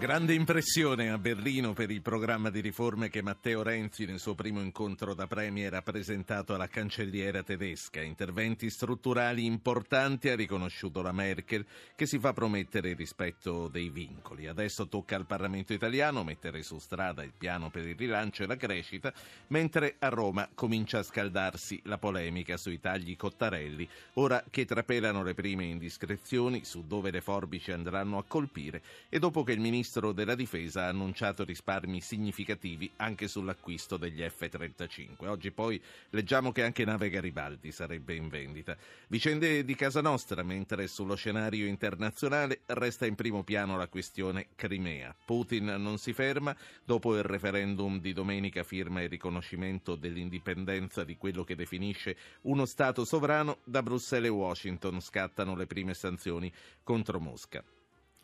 [0.00, 4.62] Grande impressione a Berlino per il programma di riforme che Matteo Renzi nel suo primo
[4.62, 8.00] incontro da Premier ha presentato alla cancelliera tedesca.
[8.00, 14.46] Interventi strutturali importanti ha riconosciuto la Merkel che si fa promettere il rispetto dei vincoli.
[14.46, 18.56] Adesso tocca al Parlamento italiano mettere su strada il piano per il rilancio e la
[18.56, 19.12] crescita,
[19.48, 25.34] mentre a Roma comincia a scaldarsi la polemica sui tagli Cottarelli, ora che trapelano le
[25.34, 30.12] prime indiscrezioni su dove le forbici andranno a colpire e dopo che il ministro ministro
[30.12, 35.26] della Difesa ha annunciato risparmi significativi anche sull'acquisto degli F-35.
[35.26, 38.76] Oggi poi leggiamo che anche nave Garibaldi sarebbe in vendita.
[39.08, 45.12] Vicende di casa nostra, mentre sullo scenario internazionale resta in primo piano la questione Crimea.
[45.24, 51.42] Putin non si ferma, dopo il referendum di domenica firma il riconoscimento dell'indipendenza di quello
[51.42, 56.52] che definisce uno Stato sovrano, da Bruxelles e Washington scattano le prime sanzioni
[56.84, 57.64] contro Mosca.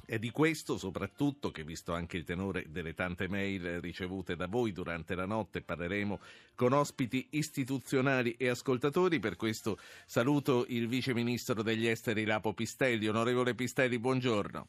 [0.05, 4.71] È di questo soprattutto che, visto anche il tenore delle tante mail ricevute da voi
[4.71, 6.21] durante la notte, parleremo
[6.55, 9.19] con ospiti istituzionali e ascoltatori.
[9.19, 13.09] Per questo saluto il Vice Ministro degli Esteri Lapo Pistelli.
[13.09, 14.69] Onorevole Pistelli, buongiorno.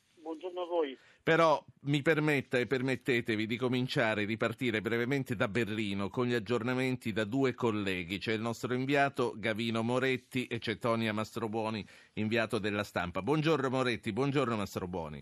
[1.28, 7.12] Però mi permetta e permettetevi di cominciare, di partire brevemente da Berlino con gli aggiornamenti
[7.12, 8.18] da due colleghi.
[8.18, 13.22] C'è il nostro inviato Gavino Moretti e c'è Tonia Mastrobuoni, inviato della stampa.
[13.22, 15.22] Buongiorno Moretti, buongiorno Mastrobuoni.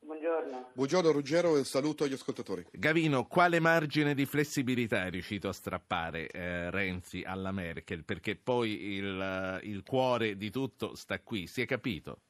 [0.00, 0.72] Buongiorno.
[0.74, 2.66] Buongiorno Ruggero e un saluto agli ascoltatori.
[2.72, 8.04] Gavino, quale margine di flessibilità è riuscito a strappare eh, Renzi alla Merkel?
[8.04, 12.20] Perché poi il, il cuore di tutto sta qui, si è capito?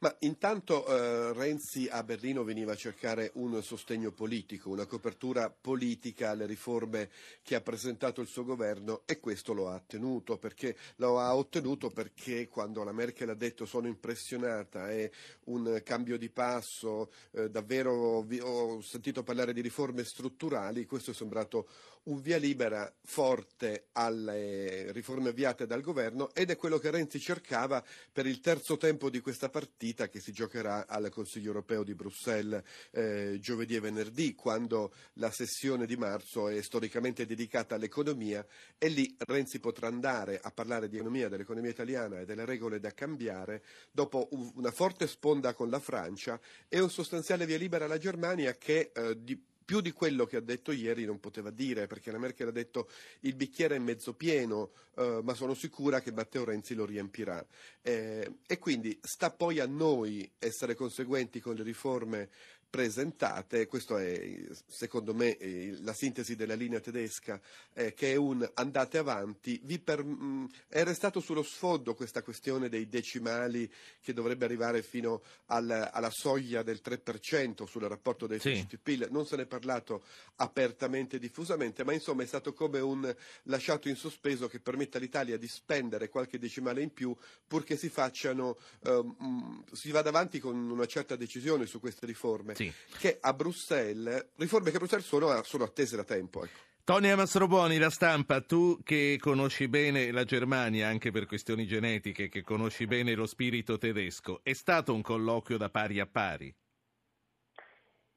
[0.00, 6.30] Ma intanto eh, Renzi a Berlino veniva a cercare un sostegno politico, una copertura politica
[6.30, 7.10] alle riforme
[7.42, 11.90] che ha presentato il suo governo e questo lo ha ottenuto perché, lo ha ottenuto
[11.90, 15.10] perché quando la Merkel ha detto sono impressionata, è
[15.44, 21.14] un cambio di passo, eh, davvero vi, ho sentito parlare di riforme strutturali, questo è
[21.14, 21.68] sembrato
[22.04, 27.82] un via libera forte alle riforme avviate dal governo ed è quello che Renzi cercava
[28.12, 32.62] per il terzo tempo di questa partita che si giocherà al Consiglio europeo di Bruxelles
[32.90, 38.44] eh, giovedì e venerdì, quando la sessione di marzo è storicamente dedicata all'economia
[38.78, 42.92] e lì Renzi potrà andare a parlare di economia, dell'economia italiana e delle regole da
[42.92, 48.56] cambiare dopo una forte sponda con la Francia e un sostanziale via libera alla Germania
[48.56, 52.18] che eh, di più di quello che ha detto ieri non poteva dire, perché la
[52.18, 52.88] Merkel ha detto
[53.20, 57.44] il bicchiere è mezzo pieno, eh, ma sono sicura che Matteo Renzi lo riempirà.
[57.82, 62.28] Eh, e quindi sta poi a noi essere conseguenti con le riforme
[62.74, 64.36] presentate, questo è
[64.66, 65.38] secondo me
[65.82, 67.40] la sintesi della linea tedesca,
[67.72, 72.88] eh, che è un andate avanti, per, mm, è restato sullo sfondo questa questione dei
[72.88, 73.70] decimali
[74.00, 78.66] che dovrebbe arrivare fino al, alla soglia del 3% sul rapporto dei sì.
[78.82, 80.02] PIL, non se ne è parlato
[80.36, 83.14] apertamente e diffusamente, ma insomma è stato come un
[83.44, 88.58] lasciato in sospeso che permette all'Italia di spendere qualche decimale in più purché si facciano,
[88.82, 92.56] eh, mh, si vada avanti con una certa decisione su queste riforme.
[92.56, 92.98] Sì sì.
[92.98, 96.44] che a Bruxelles, riforme che a Bruxelles sono, sono attese da tempo.
[96.44, 96.62] Ecco.
[96.84, 102.42] Tonia Mastroboni, la stampa, tu che conosci bene la Germania anche per questioni genetiche, che
[102.42, 106.54] conosci bene lo spirito tedesco, è stato un colloquio da pari a pari?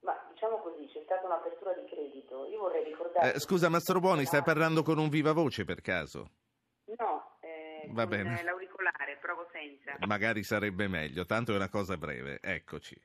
[0.02, 2.46] Ma diciamo così, c'è stata un'apertura di credito.
[2.48, 3.36] Io vorrei ricordare...
[3.36, 6.32] Eh, scusa Mastroboni, stai parlando con un viva voce per caso?
[6.98, 8.44] No, eh, Va bene.
[8.44, 9.96] l'auricolare, provo senza.
[10.06, 13.00] Magari sarebbe meglio, tanto è una cosa breve, eccoci.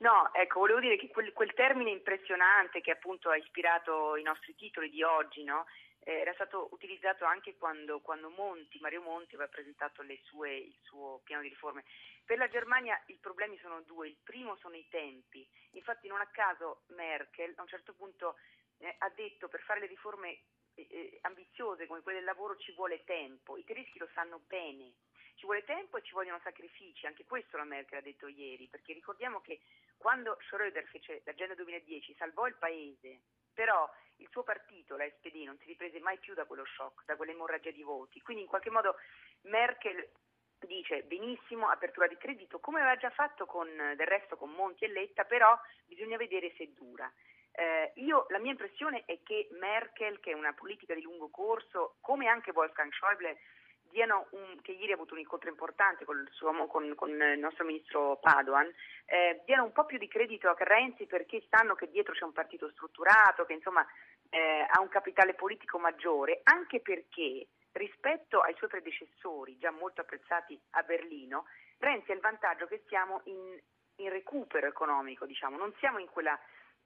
[0.00, 4.54] No, ecco, volevo dire che quel, quel, termine impressionante che appunto ha ispirato i nostri
[4.54, 5.66] titoli di oggi, no?
[6.04, 11.20] eh, era stato utilizzato anche quando, quando Monti, Mario Monti aveva presentato sue, il suo
[11.22, 11.84] piano di riforme.
[12.24, 16.26] Per la Germania i problemi sono due, il primo sono i tempi, infatti non a
[16.28, 18.36] caso Merkel a un certo punto
[18.78, 20.30] eh, ha detto per fare le riforme
[20.76, 24.94] eh, eh ambiziose come quelle del lavoro ci vuole tempo, i tedeschi lo sanno bene
[25.40, 28.92] ci vuole tempo e ci vogliono sacrifici, anche questo la Merkel ha detto ieri, perché
[28.92, 29.60] ricordiamo che
[30.00, 33.20] quando Schröder fece l'agenda 2010 salvò il paese,
[33.52, 37.16] però il suo partito, la SPD, non si riprese mai più da quello shock, da
[37.16, 38.96] quell'emorragia di voti, quindi in qualche modo
[39.42, 40.08] Merkel
[40.66, 44.88] dice benissimo apertura di credito, come aveva già fatto con, del resto con Monti e
[44.88, 47.10] Letta, però bisogna vedere se dura.
[47.52, 51.96] Eh, io, la mia impressione è che Merkel, che è una politica di lungo corso,
[52.00, 53.38] come anche Wolfgang Schäuble,
[54.30, 57.64] un, che ieri ha avuto un incontro importante con il, suo, con, con il nostro
[57.64, 58.72] ministro Padoan,
[59.06, 62.32] eh, diano un po' più di credito a Renzi perché sanno che dietro c'è un
[62.32, 63.84] partito strutturato, che insomma
[64.30, 70.58] eh, ha un capitale politico maggiore, anche perché rispetto ai suoi predecessori, già molto apprezzati
[70.70, 71.44] a Berlino,
[71.78, 73.58] Renzi ha il vantaggio che siamo in,
[73.96, 75.56] in recupero economico, diciamo.
[75.56, 76.38] non siamo in quella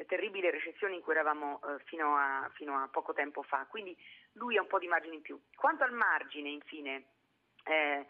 [0.07, 3.97] terribile recessione in cui eravamo eh, fino, a, fino, a, poco tempo fa, quindi
[4.33, 5.41] lui ha un po' di margine in più.
[5.55, 7.05] Quanto al margine, infine,
[7.65, 8.07] eh,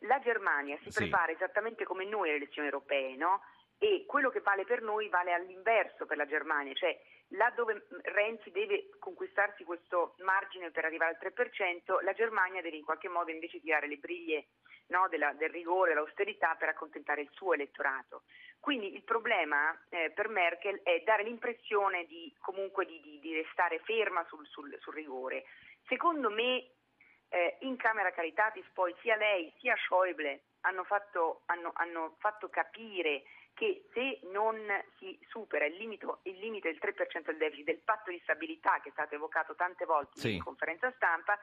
[0.00, 0.98] la Germania si sì.
[0.98, 3.42] prepara esattamente come noi alle elezioni europee, no?
[3.78, 6.98] E quello che vale per noi vale all'inverso per la Germania, cioè
[7.28, 12.84] là dove Renzi deve conquistarsi questo margine per arrivare al 3%, la Germania deve in
[12.84, 14.46] qualche modo invece tirare le briglie
[14.88, 18.22] no, della, del rigore, dell'austerità per accontentare il suo elettorato.
[18.60, 23.80] Quindi il problema eh, per Merkel è dare l'impressione di, comunque di, di, di restare
[23.80, 25.44] ferma sul, sul, sul rigore.
[25.86, 26.70] Secondo me
[27.28, 33.24] eh, in Camera Caritatis poi sia lei sia Schäuble hanno fatto, hanno, hanno fatto capire
[33.54, 34.58] che se non
[34.98, 38.88] si supera il limite, il limite, del 3% del deficit del patto di stabilità che
[38.88, 40.34] è stato evocato tante volte sì.
[40.34, 41.38] in conferenza stampa,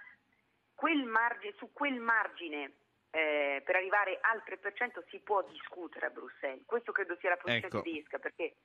[0.74, 2.74] quel margine, su quel margine
[3.12, 6.66] eh, per arrivare al 3% si può discutere a Bruxelles.
[6.66, 7.82] Questo credo sia la posizione ecco.
[7.82, 8.56] tedesca perché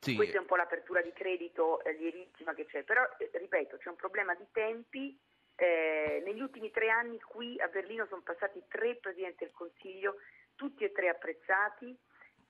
[0.00, 0.14] sì.
[0.14, 3.88] questa è un po' l'apertura di credito eh, lievissima che c'è, però eh, ripeto c'è
[3.88, 5.18] un problema di tempi
[5.56, 10.16] eh, negli ultimi tre anni qui a Berlino sono passati tre Presidenti del Consiglio,
[10.54, 11.96] tutti e tre apprezzati.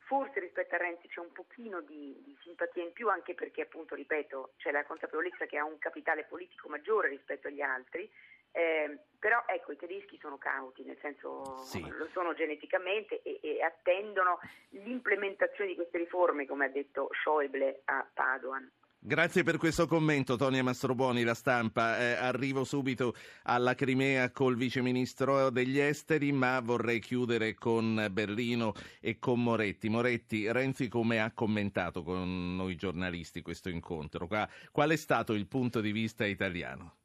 [0.06, 3.96] Forse rispetto a Renzi c'è un pochino di, di, simpatia in più, anche perché, appunto,
[3.96, 8.08] ripeto, c'è la consapevolezza che ha un capitale politico maggiore rispetto agli altri.
[8.56, 11.81] Eh, però ecco, i tedeschi sono cauti, nel senso sì.
[11.87, 14.38] lo sono geneticamente e, e, attendono
[14.70, 18.70] l'implementazione di queste riforme, come ha detto Schäuble a Padoan.
[18.99, 21.99] Grazie per questo commento, Tonia Mastrobuoni, la stampa.
[21.99, 28.73] Eh, arrivo subito alla Crimea col viceministro degli esteri, ma vorrei chiudere con Berlino
[29.03, 29.91] e con Moretti.
[29.91, 34.26] Moretti, Renzi come ha commentato con noi giornalisti questo incontro?
[34.26, 36.97] Qual è stato il punto di vista italiano?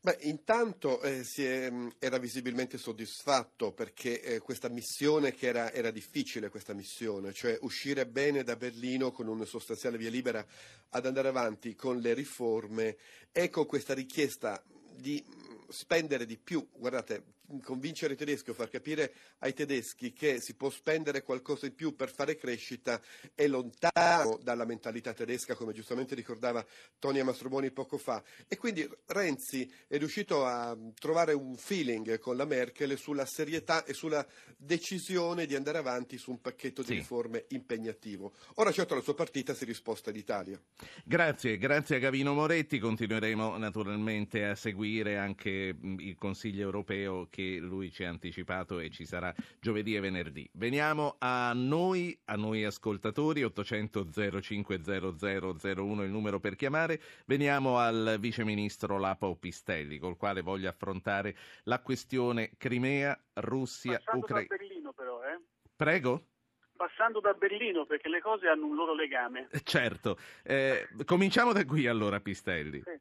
[0.00, 5.90] Beh, intanto eh, è, mm, era visibilmente soddisfatto perché eh, questa missione che era, era,
[5.90, 10.44] difficile, questa missione, cioè uscire bene da Berlino con una sostanziale via libera
[10.90, 12.96] ad andare avanti con le riforme,
[13.32, 14.62] ecco questa richiesta
[14.94, 15.24] di
[15.68, 20.70] spendere di più, guardate, convincere i tedeschi o far capire ai tedeschi che si può
[20.70, 23.00] spendere qualcosa in più per fare crescita
[23.34, 26.64] è lontano dalla mentalità tedesca, come giustamente ricordava
[26.98, 28.22] Tonia Mastroboni poco fa.
[28.48, 33.92] E quindi Renzi è riuscito a trovare un feeling con la Merkel sulla serietà e
[33.92, 34.26] sulla
[34.56, 36.94] decisione di andare avanti su un pacchetto di sì.
[36.94, 38.32] riforme impegnativo.
[38.54, 40.60] Ora certo la sua partita si risposta all'Italia.
[41.04, 42.78] Grazie, grazie a Gavino Moretti.
[42.78, 49.04] Continueremo naturalmente a seguire anche il Consiglio europeo che lui ci ha anticipato e ci
[49.04, 50.48] sarà giovedì e venerdì.
[50.54, 56.98] Veniamo a noi, a noi ascoltatori, 800 05 0001 il numero per chiamare.
[57.26, 64.54] Veniamo al viceministro Lapo Pistelli, col quale voglio affrontare la questione Crimea, Russia, Ucraina.
[64.54, 65.40] Eh?
[65.76, 66.28] Prego?
[66.76, 69.48] passando da Berlino perché le cose hanno un loro legame.
[69.64, 72.82] Certo, eh, cominciamo da qui allora Pistelli.
[72.84, 73.00] Sì.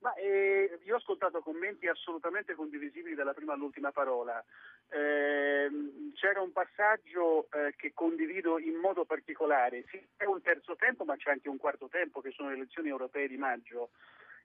[0.00, 4.42] Ma, eh, io ho ascoltato commenti assolutamente condivisibili dalla prima all'ultima parola.
[4.90, 5.68] Eh,
[6.14, 9.84] c'era un passaggio eh, che condivido in modo particolare.
[9.88, 12.88] Sì, è un terzo tempo, ma c'è anche un quarto tempo, che sono le elezioni
[12.88, 13.90] europee di maggio.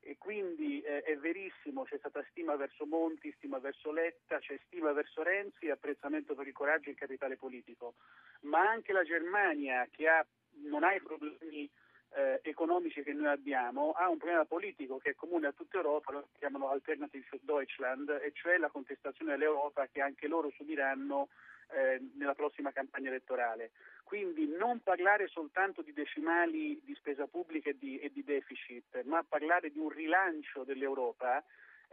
[0.05, 4.91] E quindi eh, è verissimo, c'è stata stima verso Monti, stima verso Letta, c'è stima
[4.91, 7.93] verso Renzi, apprezzamento per il coraggio e il capitale politico.
[8.41, 10.25] Ma anche la Germania, che ha,
[10.65, 11.69] non ha i problemi
[12.15, 16.12] eh, economici che noi abbiamo ha un problema politico che è comune a tutta Europa,
[16.12, 21.29] lo chiamano Alternative für Deutschland, e cioè la contestazione all'Europa che anche loro subiranno
[21.72, 23.72] eh, nella prossima campagna elettorale.
[24.03, 29.24] Quindi non parlare soltanto di decimali di spesa pubblica e di, e di deficit, ma
[29.27, 31.43] parlare di un rilancio dell'Europa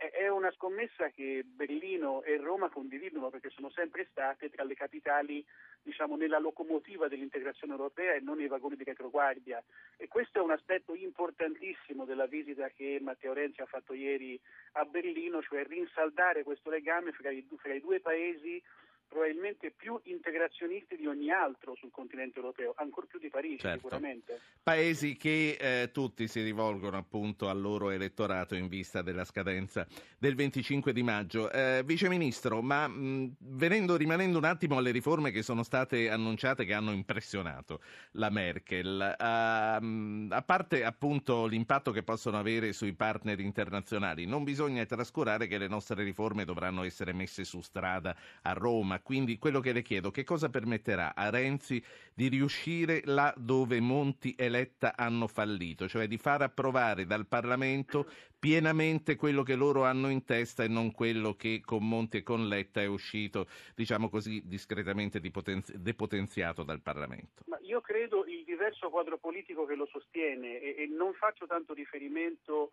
[0.09, 5.45] è una scommessa che Berlino e Roma condividono perché sono sempre state tra le capitali
[5.83, 9.62] diciamo, nella locomotiva dell'integrazione europea e non nei vagoni di retroguardia.
[9.99, 14.40] E questo è un aspetto importantissimo della visita che Matteo Renzi ha fatto ieri
[14.73, 18.62] a Berlino, cioè rinsaldare questo legame fra i, fra i due paesi
[19.11, 23.81] probabilmente più integrazionisti di ogni altro sul continente europeo, ancor più di Parigi certo.
[23.81, 24.40] sicuramente.
[24.62, 29.85] Paesi che eh, tutti si rivolgono appunto al loro elettorato in vista della scadenza
[30.17, 31.50] del 25 di maggio.
[31.50, 36.64] Eh, Vice Ministro, ma mh, venendo, rimanendo un attimo alle riforme che sono state annunciate
[36.64, 37.81] che hanno impressionato
[38.12, 44.87] la Merkel, a, a parte appunto l'impatto che possono avere sui partner internazionali, non bisogna
[44.87, 49.73] trascurare che le nostre riforme dovranno essere messe su strada a Roma, Quindi quello che
[49.73, 51.83] le chiedo, che cosa permetterà a Renzi
[52.14, 58.07] di riuscire là dove Monti e Letta hanno fallito, cioè di far approvare dal Parlamento
[58.38, 62.49] pienamente quello che loro hanno in testa e non quello che con Monti e con
[62.49, 67.45] Letta è uscito, diciamo così, discretamente depotenziato dal Parlamento?
[67.47, 71.75] Ma io credo il diverso quadro politico che lo sostiene e, e non faccio tanto
[71.75, 72.71] riferimento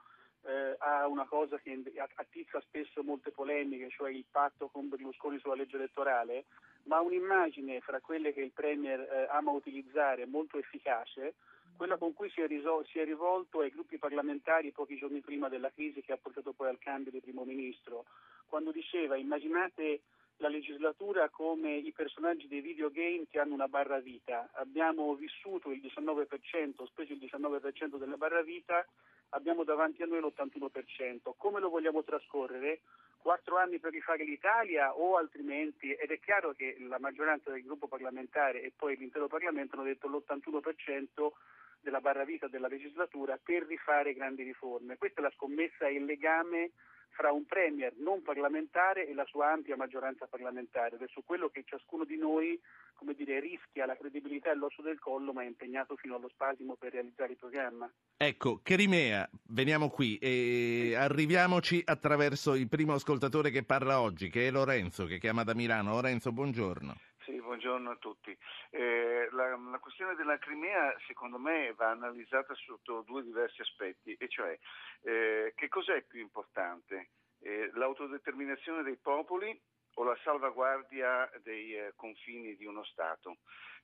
[0.48, 1.82] eh, a una cosa che
[2.16, 6.46] attizza spesso molte polemiche, cioè il patto con Berlusconi sulla legge elettorale,
[6.84, 11.36] ma un'immagine fra quelle che il Premier eh, ama utilizzare molto efficace,
[11.76, 15.50] quella con cui si è, risol- si è, rivolto ai gruppi parlamentari pochi giorni prima
[15.50, 18.06] della crisi che ha portato poi al cambio di primo ministro,
[18.48, 20.02] quando diceva immaginate
[20.38, 24.50] la legislatura come i personaggi dei videogame che hanno una barra vita.
[24.54, 28.86] Abbiamo vissuto il 19%, speso il 19% della barra vita,
[29.30, 31.34] abbiamo davanti a noi l'81%.
[31.38, 32.82] Come lo vogliamo trascorrere?
[33.18, 35.92] Quattro anni per rifare l'Italia o altrimenti?
[35.92, 40.08] Ed è chiaro che la maggioranza del gruppo parlamentare e poi l'intero Parlamento hanno detto
[40.08, 41.32] l'81%
[41.80, 44.98] della barra vita della legislatura per rifare grandi riforme.
[44.98, 46.72] Questa è la scommessa e il legame
[47.10, 51.50] fra un Premier non parlamentare e la sua ampia maggioranza parlamentare ed è su quello
[51.50, 52.60] che ciascuno di noi
[52.94, 56.76] come dire, rischia la credibilità e l'osso del collo ma è impegnato fino allo spasimo
[56.76, 57.90] per realizzare il programma.
[58.18, 64.52] Ecco, Crimea, veniamo qui e arriviamoci attraverso il primo ascoltatore che parla oggi, che è
[64.52, 65.92] Lorenzo, che chiama da Milano.
[65.92, 66.96] Lorenzo, buongiorno.
[67.28, 68.36] Sì, buongiorno a tutti.
[68.70, 74.30] Eh, la, la, questione della Crimea secondo me va analizzata sotto due diversi aspetti, e
[74.30, 74.58] cioè
[75.02, 77.10] eh, che cos'è più importante?
[77.42, 79.60] Eh, l'autodeterminazione dei popoli
[79.96, 83.40] o la salvaguardia dei eh, confini di uno Stato?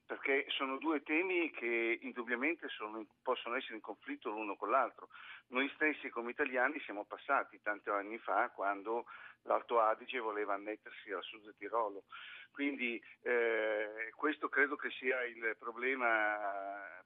[0.05, 5.09] Perché sono due temi che indubbiamente sono, possono essere in conflitto l'uno con l'altro.
[5.47, 9.03] Noi stessi come italiani siamo passati tanti anni fa quando
[9.43, 12.03] l'Alto Adige voleva annettersi al Sud Tirolo.
[12.51, 16.38] Quindi eh, questo credo che sia il problema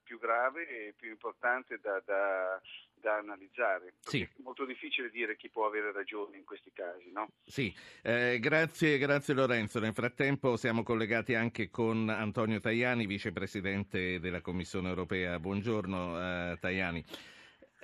[0.02, 2.60] più grave e più importante da, da,
[2.94, 3.94] da analizzare.
[4.00, 4.20] Sì.
[4.20, 7.10] È molto difficile dire chi può avere ragione in questi casi.
[7.12, 7.30] No?
[7.44, 9.80] Sì, eh, grazie, grazie Lorenzo.
[9.80, 15.38] Nel frattempo siamo collegati anche con Antonio Tajani, vicepresidente della Commissione europea.
[15.38, 17.04] Buongiorno eh, Tajani.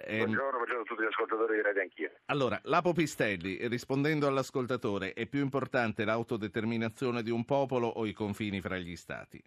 [0.06, 2.10] Ehm, buongiorno, buongiorno, a tutti gli ascoltatori di Radio Anch'io.
[2.26, 8.60] Allora, Lapo Pistelli, rispondendo all'ascoltatore, è più importante l'autodeterminazione di un popolo o i confini
[8.60, 9.42] fra gli stati?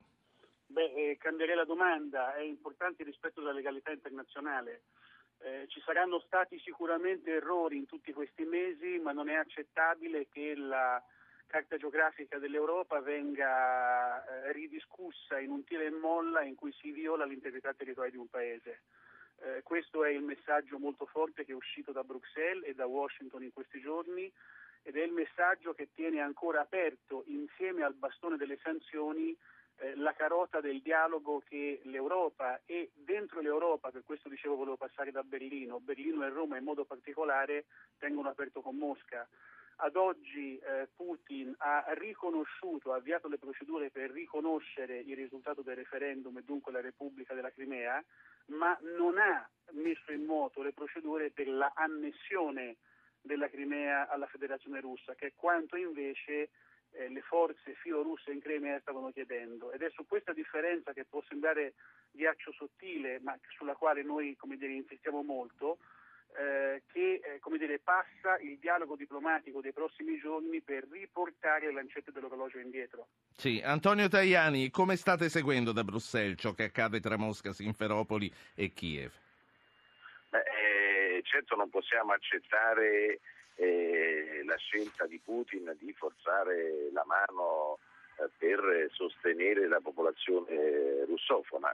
[0.66, 4.82] Beh, eh, cambierei la domanda, è importante il rispetto della legalità internazionale.
[5.40, 10.56] Eh, ci saranno stati sicuramente errori in tutti questi mesi, ma non è accettabile che
[10.56, 11.02] la
[11.46, 17.26] carta geografica dell'Europa venga eh, ridiscussa in un tira e molla in cui si viola
[17.26, 18.82] l'integrità territoriale di un paese.
[19.40, 23.44] Eh, questo è il messaggio molto forte che è uscito da Bruxelles e da Washington
[23.44, 24.32] in questi giorni
[24.84, 29.36] ed è il messaggio che tiene ancora aperto insieme al bastone delle sanzioni
[29.80, 35.12] eh, la carota del dialogo che l'Europa e dentro l'Europa, per questo dicevo volevo passare
[35.12, 37.66] da Berlino, Berlino e Roma in modo particolare
[38.00, 39.28] tengono aperto con Mosca.
[39.80, 45.76] Ad oggi eh, Putin ha riconosciuto, ha avviato le procedure per riconoscere il risultato del
[45.76, 48.04] referendum e dunque la Repubblica della Crimea,
[48.48, 52.78] ma non ha messo in moto le procedure per la annessione
[53.22, 56.50] della Crimea alla Federazione russa, che è quanto invece
[56.92, 59.72] eh, le forze filorusse in Crimea stavano chiedendo.
[59.72, 61.74] Ed è su questa differenza che può sembrare
[62.12, 65.80] ghiaccio sottile, ma sulla quale noi dire, insistiamo molto,
[66.38, 72.12] eh, che eh, dire, passa il dialogo diplomatico dei prossimi giorni per riportare le lancette
[72.12, 73.08] dell'orologio indietro.
[73.36, 78.72] Sì, Antonio Tajani, come state seguendo da Bruxelles ciò che accade tra Mosca, Simferopoli e
[78.72, 79.12] Kiev?
[80.30, 83.20] Beh, eh, certo non possiamo accettare
[83.56, 87.80] eh, la scelta di Putin di forzare la mano
[88.20, 91.70] eh, per sostenere la popolazione russofona,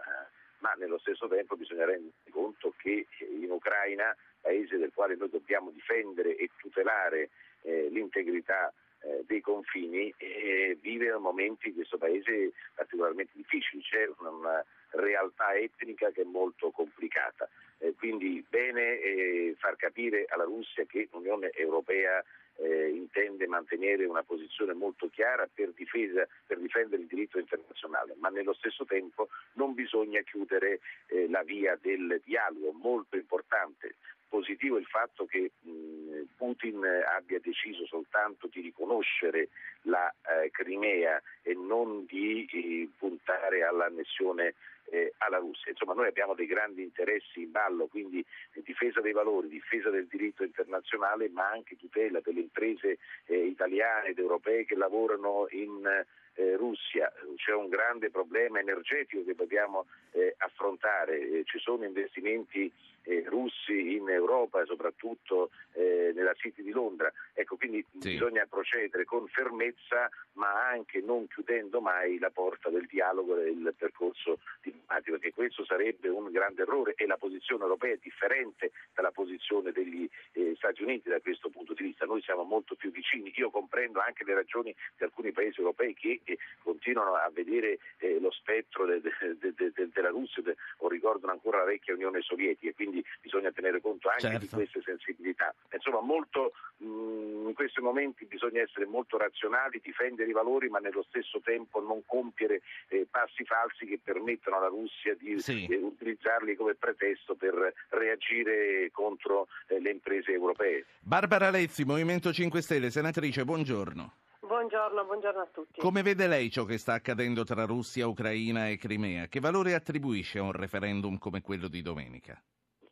[0.60, 5.72] ma nello stesso tempo bisogna rendere conto che in Ucraina paese del quale noi dobbiamo
[5.72, 7.30] difendere e tutelare
[7.62, 14.30] eh, l'integrità eh, dei confini, eh, vive momenti in questo paese particolarmente difficili, c'è una,
[14.30, 17.50] una realtà etnica che è molto complicata.
[17.80, 22.24] Eh, quindi bene eh, far capire alla Russia che l'Unione Europea
[22.58, 28.30] eh, intende mantenere una posizione molto chiara per, difesa, per, difendere il diritto internazionale, ma
[28.30, 33.96] nello stesso tempo non bisogna chiudere eh, la via del dialogo, molto importante
[34.34, 36.84] positivo il fatto che mh, Putin
[37.16, 39.50] abbia deciso soltanto di riconoscere
[39.84, 44.56] la eh, Crimea e non di eh, puntare all'annessione
[44.90, 45.70] eh, alla Russia.
[45.70, 48.26] Insomma, noi abbiamo dei grandi interessi in ballo, quindi
[48.64, 52.98] difesa dei valori, difesa del diritto internazionale, ma anche tutela delle imprese
[53.28, 57.12] eh, italiane ed europee che lavorano in eh, Russia.
[57.36, 62.72] C'è un grande problema energetico che dobbiamo eh, affrontare, eh, ci sono investimenti
[63.04, 67.12] eh, russi in Europa, soprattutto eh, nella City di Londra.
[67.34, 68.12] Ecco, quindi sì.
[68.12, 73.74] bisogna procedere con fermezza, ma anche non chiudendo mai la porta del dialogo e del
[73.78, 79.12] percorso diplomatico, perché questo sarebbe un grande errore e la posizione europea è differente dalla
[79.12, 82.06] posizione degli eh, Stati Uniti da questo punto di vista.
[82.06, 83.34] Noi siamo molto più vicini.
[83.36, 88.20] Io comprendo anche le ragioni di alcuni paesi europei che eh, continuano a vedere eh,
[88.20, 90.42] lo spettro de, de, de, della Russia
[90.78, 92.72] o ricordano ancora la vecchia Unione Sovietica.
[92.74, 94.40] Quindi quindi bisogna tenere conto anche certo.
[94.40, 95.54] di queste sensibilità.
[95.74, 100.78] Insomma, molto, mh, mm, in questi momenti bisogna essere molto razionali, difendere i valori, ma
[100.78, 105.66] nello stesso tempo non compiere eh, passi falsi che permettano alla Russia di sì.
[105.66, 110.86] eh, utilizzarli come pretesto per reagire contro eh, le imprese europee.
[111.00, 114.14] Barbara Lezzi, Movimento 5 Stelle, senatrice, buongiorno.
[114.46, 115.80] Buongiorno, buongiorno a tutti.
[115.80, 119.28] Come vede lei ciò che sta accadendo tra Russia, Ucraina e Crimea?
[119.28, 122.44] Che valore attribuisce a un referendum come quello di domenica?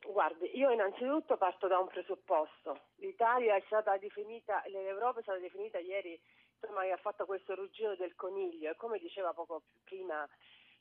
[0.07, 2.83] Guardi, io innanzitutto parto da un presupposto.
[2.95, 6.17] L'Italia è stata definita, l'Europa è stata definita ieri,
[6.55, 10.25] insomma, che ha fatto questo ruggino del coniglio e come diceva poco prima,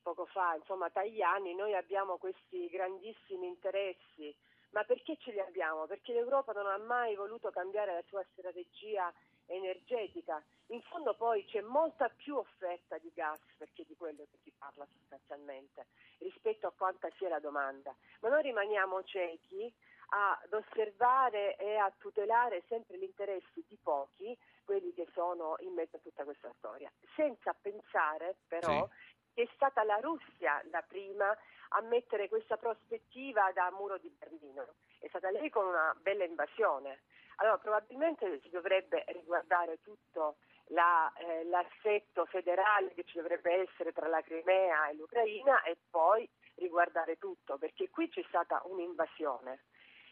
[0.02, 4.32] poco fa, insomma, Tajani, noi abbiamo questi grandissimi interessi.
[4.70, 5.86] Ma perché ce li abbiamo?
[5.86, 9.12] Perché l'Europa non ha mai voluto cambiare la sua strategia
[9.50, 10.42] energetica.
[10.68, 14.86] In fondo poi c'è molta più offerta di gas, perché di quello che si parla
[14.86, 15.86] sostanzialmente,
[16.18, 17.94] rispetto a quanta sia la domanda.
[18.20, 19.72] Ma noi rimaniamo ciechi
[20.12, 25.96] ad osservare e a tutelare sempre gli interessi di pochi, quelli che sono in mezzo
[25.96, 29.14] a tutta questa storia, senza pensare però sì.
[29.34, 31.36] che è stata la Russia la prima
[31.70, 34.66] a mettere questa prospettiva da muro di Berlino.
[34.98, 37.02] È stata lei con una bella invasione.
[37.40, 40.36] Allora probabilmente si dovrebbe riguardare tutto
[40.68, 46.28] la, eh, l'assetto federale che ci dovrebbe essere tra la Crimea e l'Ucraina e poi
[46.56, 49.60] riguardare tutto, perché qui c'è stata un'invasione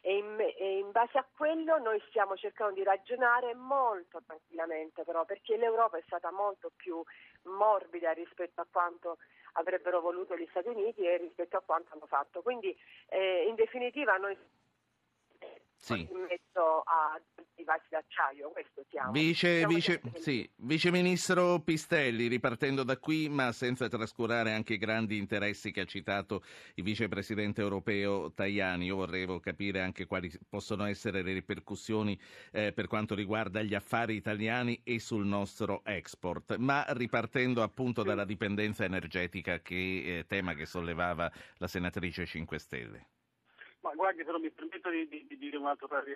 [0.01, 5.25] e in, e in, base a quello noi stiamo cercando di ragionare molto tranquillamente però
[5.25, 7.03] perché l'Europa è stata molto più
[7.43, 9.19] morbida rispetto a quanto
[9.55, 12.43] avrebbero voluto gli Stati Uniti e rispetto a quanto hanno fatto.
[12.43, 12.77] Quindi
[13.09, 14.37] eh, in definitiva noi
[15.79, 16.01] sì.
[16.01, 17.21] in mezzo a
[17.69, 19.13] vasi d'acciaio, questo siamo.
[19.13, 25.19] Vice, vice, sì, Vice Ministro Pistelli, ripartendo da qui, ma senza trascurare anche i grandi
[25.19, 26.43] interessi che ha citato
[26.77, 32.19] il Vicepresidente europeo Tajani, io vorrei capire anche quali possono essere le ripercussioni
[32.53, 38.25] eh, per quanto riguarda gli affari italiani e sul nostro export, ma ripartendo appunto dalla
[38.25, 39.75] dipendenza energetica, che
[40.19, 43.07] eh, tema che sollevava la senatrice 5 Stelle.
[43.89, 46.15] Ma guardi, però mi permetto di, di, di dire un altro paio di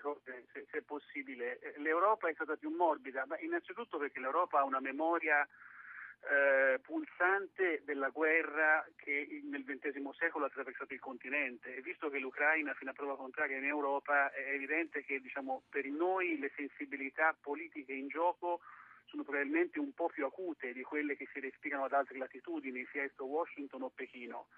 [0.52, 1.58] se, se, possibile.
[1.60, 7.80] Eh, L'Europa è stata più morbida, ma innanzitutto perché l'Europa ha una memoria eh, pulsante
[7.86, 12.90] della guerra che nel XX secolo ha attraversato il continente e visto che l'Ucraina fino
[12.90, 17.94] a prova contraria è in Europa è evidente che diciamo, per noi le sensibilità politiche
[17.94, 18.60] in gioco
[19.06, 23.02] sono probabilmente un po' più acute di quelle che si respirano ad altre latitudini, sia
[23.02, 24.48] esso Washington o Pechino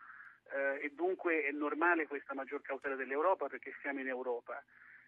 [0.53, 4.63] eh, e dunque è normale questa maggior cautela dell'Europa perché siamo in Europa.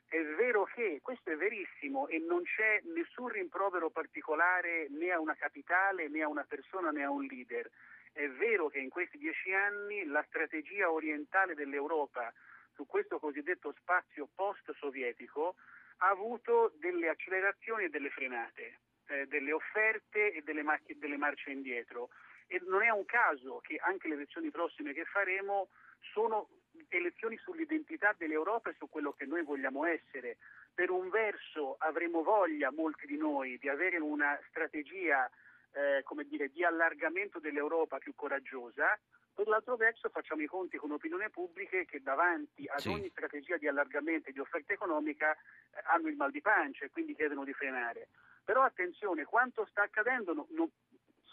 [0.09, 5.35] È vero che questo è verissimo e non c'è nessun rimprovero particolare né a una
[5.35, 7.69] capitale né a una persona né a un leader.
[8.13, 12.33] È vero che in questi dieci anni la strategia orientale dell'Europa
[12.75, 15.57] su questo cosiddetto spazio post-sovietico
[15.99, 21.51] ha avuto delle accelerazioni e delle frenate, eh, delle offerte e delle, macch- delle marce
[21.51, 22.11] indietro
[22.47, 25.69] e non è un caso che anche le elezioni prossime che faremo
[26.13, 26.49] sono
[26.89, 30.37] elezioni sull'identità dell'Europa e su quello che noi vogliamo essere.
[30.75, 35.29] Per un verso avremo voglia, molti di noi, di avere una strategia
[35.73, 38.99] eh, dire, di allargamento dell'Europa più coraggiosa,
[39.37, 42.89] per l'altro verso facciamo i conti con opinione pubblica che davanti ad sì.
[42.89, 45.37] ogni strategia di allargamento e di offerta economica eh,
[45.85, 48.09] hanno il mal di pancia e quindi chiedono di frenare.
[48.43, 50.71] Però attenzione, quanto sta accadendo non, non,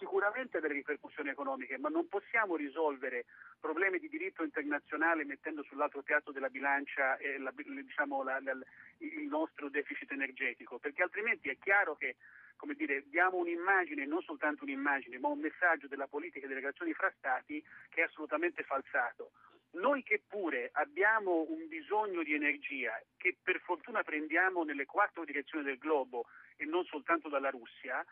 [0.04, 3.24] sicuramente delle ripercussioni economiche, ma non possiamo risolvere
[3.58, 8.52] problemi di diritto internazionale mettendo sull'altro piatto della bilancia eh, la, diciamo, la, la,
[8.98, 12.18] il nostro deficit energetico, perché altrimenti è chiaro che
[12.58, 16.94] come dire, diamo un'immagine, non soltanto un'immagine, ma un messaggio della politica e delle relazioni
[16.94, 19.32] fra Stati che è assolutamente falsato.
[19.72, 25.66] Noi che pure abbiamo un bisogno di energia che per fortuna prendiamo nelle quattro direzioni
[25.66, 28.06] del globo e non soltanto dalla Russia,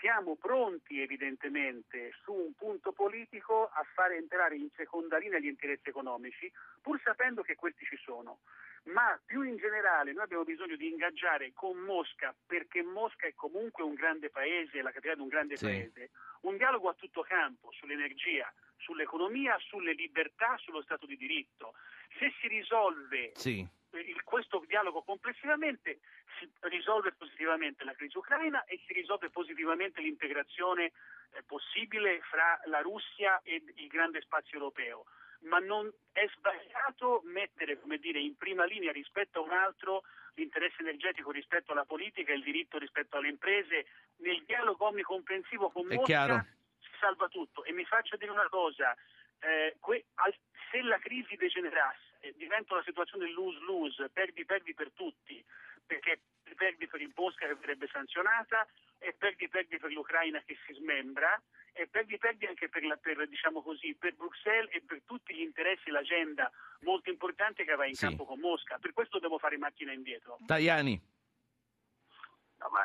[0.00, 5.88] siamo pronti evidentemente su un punto politico a fare entrare in seconda linea gli interessi
[5.88, 8.40] economici, pur sapendo che questi ci sono.
[8.84, 13.82] Ma più in generale noi abbiamo bisogno di ingaggiare con Mosca, perché Mosca è comunque
[13.84, 15.64] un grande paese, la capitale di un grande Sì.
[15.66, 16.10] paese,
[16.42, 21.74] un dialogo a tutto campo sull'energia, sull'economia, sulle libertà, sullo Stato di diritto.
[22.18, 23.66] Se si risolve Sì.
[23.92, 26.00] Il- questo dialogo complessivamente
[26.38, 30.92] si risolve positivamente la crisi ucraina e si risolve positivamente l'integrazione
[31.32, 35.04] eh, possibile fra la Russia e il grande spazio europeo.
[35.40, 40.80] Ma non è sbagliato mettere come dire, in prima linea rispetto a un altro l'interesse
[40.80, 43.86] energetico rispetto alla politica e il diritto rispetto alle imprese.
[44.16, 46.46] Nel dialogo omnicomprensivo con Mosca
[46.80, 47.62] si salva tutto.
[47.64, 48.96] E mi faccio dire una cosa,
[49.40, 50.34] eh, que- al-
[50.70, 55.44] se la crisi degenerasse diventa una situazione lose-lose, perdi-perdi per tutti,
[55.86, 56.20] perché
[56.56, 58.66] perdi per il Mosca che verrebbe sanzionata
[58.98, 61.40] e perdi-perdi per l'Ucraina che si smembra
[61.72, 65.88] e perdi-perdi anche per, la- per, diciamo così, per Bruxelles e per tutti gli interessi
[65.88, 68.06] e l'agenda molto importante che va in Sì.
[68.06, 68.78] campo con Mosca.
[68.78, 70.38] Per questo devo fare macchina indietro.
[70.46, 71.00] Tajani.
[72.58, 72.82] No, ma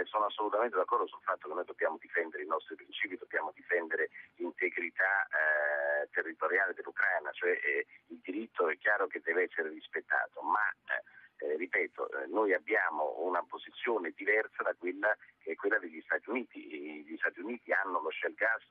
[0.00, 4.10] eh, sono assolutamente d'accordo sul fatto che noi dobbiamo difendere i nostri principi, dobbiamo difendere
[4.36, 10.64] l'integrità eh, territoriale dell'Ucraina, cioè eh, il diritto è chiaro che deve essere rispettato, ma
[10.94, 11.02] eh,
[11.44, 16.30] eh, ripeto, eh, noi abbiamo una posizione diversa da quella che è quella degli Stati
[16.30, 17.04] Uniti.
[17.04, 18.62] Gli Stati Uniti hanno lo shell gas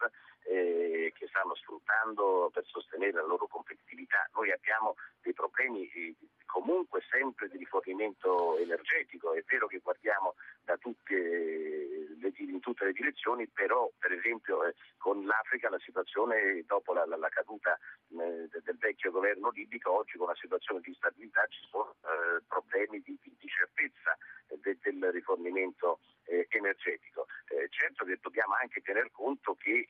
[0.45, 4.27] eh, che stanno sfruttando per sostenere la loro competitività.
[4.33, 6.15] Noi abbiamo dei problemi
[6.45, 9.33] comunque sempre di rifornimento energetico.
[9.33, 11.92] È vero che guardiamo da tutte le,
[12.37, 17.17] in tutte le direzioni, però per esempio eh, con l'Africa la situazione dopo la, la-
[17.17, 21.59] la caduta eh, de- del vecchio governo libico, oggi con una situazione di stabilità ci
[21.69, 27.27] sono eh, problemi di, di- certezza eh, de- del rifornimento eh, energetico.
[27.49, 29.87] Eh, certo che dobbiamo anche tener conto che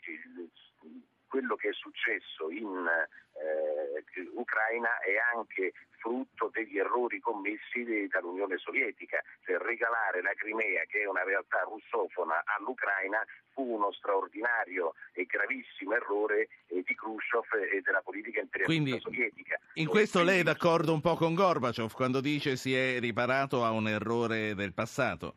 [1.28, 2.86] quello che è successo in
[3.34, 9.24] eh, Ucraina è anche frutto degli errori commessi dall'Unione Sovietica.
[9.46, 15.94] Cioè, regalare la Crimea, che è una realtà russofona, all'Ucraina fu uno straordinario e gravissimo
[15.94, 19.60] errore eh, di Khrushchev e della politica imperialista Quindi, sovietica.
[19.76, 23.72] In questo lei è d'accordo un po' con Gorbaciov quando dice si è riparato a
[23.72, 25.36] un errore del passato?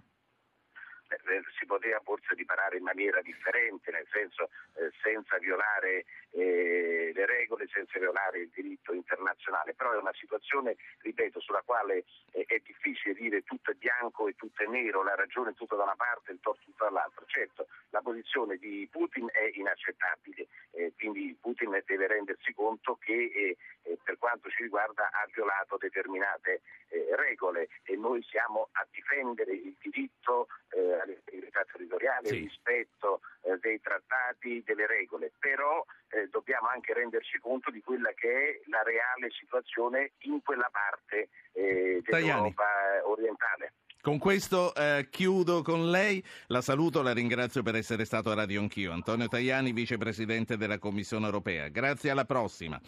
[1.09, 6.04] eh, si poteva forse riparare in maniera differente, nel senso eh, senza violare
[6.37, 12.05] eh, le regole, senza violare il diritto internazionale, però è una situazione, ripeto, sulla quale
[12.33, 15.77] eh, è difficile dire tutto è bianco e tutto è nero, la ragione è tutta
[15.77, 17.25] da una parte e il torto tutta dall'altra.
[17.27, 23.57] Certo, la posizione di Putin è inaccettabile, eh, quindi Putin deve rendersi conto che eh,
[23.83, 29.53] eh, per quanto ci riguarda ha violato determinate eh, regole e noi siamo a difendere
[29.53, 32.35] il diritto all'integrità territoriale, Sì.
[32.35, 33.20] il rispetto
[33.61, 35.83] dei trattati, delle regole, però
[36.26, 41.28] eh, dobbiamo anche renderci conto di quella che è la reale situazione in quella parte
[41.52, 43.72] eh, dell'Europa eh, orientale.
[44.00, 48.60] Con questo eh, chiudo con lei, la saluto, la ringrazio per essere stato a Radio
[48.60, 48.92] Anch'io.
[48.92, 51.68] Antonio Tajani, vicepresidente della Commissione europea.
[51.68, 52.80] Grazie, alla prossima.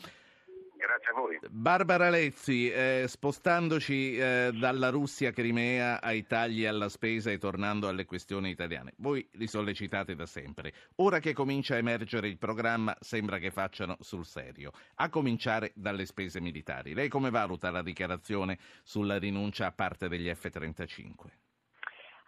[1.09, 1.39] Grazie a voi.
[1.51, 8.05] Barbara Lezzi, eh, spostandoci eh, dalla Russia Crimea ai tagli alla spesa e tornando alle
[8.05, 10.73] questioni italiane, voi li sollecitate da sempre.
[10.97, 16.05] Ora che comincia a emergere il programma, sembra che facciano sul serio, a cominciare dalle
[16.05, 16.95] spese militari.
[16.95, 21.13] Lei come valuta la dichiarazione sulla rinuncia a parte degli F-35?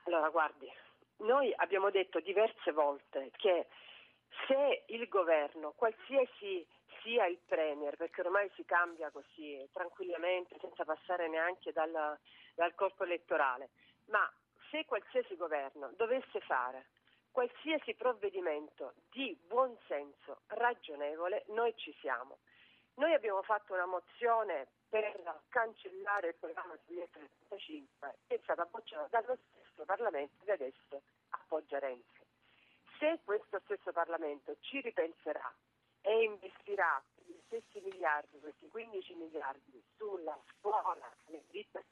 [0.04, 0.66] Allora, guardi,
[1.18, 3.66] noi abbiamo detto diverse volte che
[4.46, 6.66] se il governo, qualsiasi
[7.02, 12.18] sia il Premier, perché ormai si cambia così tranquillamente, senza passare neanche dal,
[12.54, 13.70] dal corpo elettorale,
[14.06, 14.30] ma
[14.70, 16.86] se qualsiasi governo dovesse fare
[17.30, 22.38] qualsiasi provvedimento di buon senso, ragionevole, noi ci siamo.
[22.94, 29.06] Noi abbiamo fatto una mozione per cancellare il programma sugli F-35 che è stata appoggiata
[29.20, 32.18] dallo stesso Parlamento che adesso appoggia Renzi.
[32.98, 35.50] Se questo stesso Parlamento ci ripenserà
[36.02, 41.84] e investirà gli stessi miliardi, questi 15 miliardi, sulla scuola, le dritte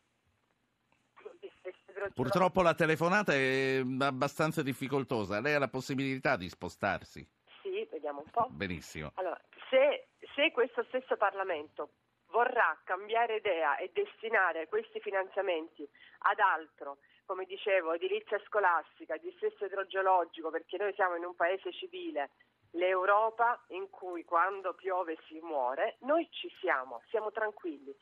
[2.14, 7.26] Purtroppo la telefonata è abbastanza difficoltosa, lei ha la possibilità di spostarsi.
[7.62, 8.46] Sì, vediamo un po'.
[8.50, 9.10] Benissimo.
[9.14, 11.90] Allora, se, se questo stesso Parlamento
[12.30, 15.88] vorrà cambiare idea e destinare questi finanziamenti
[16.30, 22.30] ad altro, come dicevo, edilizia scolastica, dissesto idrogeologico, perché noi siamo in un paese civile,
[22.72, 27.94] l'Europa in cui quando piove si muore, noi ci siamo, siamo tranquilli.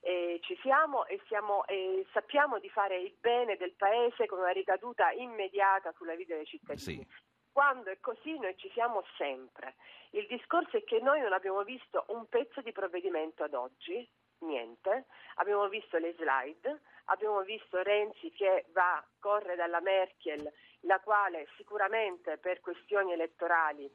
[0.00, 4.50] eh, ci siamo e siamo, eh, sappiamo di fare il bene del Paese con una
[4.50, 6.78] ricaduta immediata sulla vita dei cittadini.
[6.78, 7.06] Sì.
[7.52, 9.74] Quando è così noi ci siamo sempre.
[10.10, 15.06] Il discorso è che noi non abbiamo visto un pezzo di provvedimento ad oggi, niente,
[15.34, 22.38] abbiamo visto le slide, abbiamo visto Renzi che va, corre dalla Merkel, la quale sicuramente
[22.38, 23.92] per questioni elettorali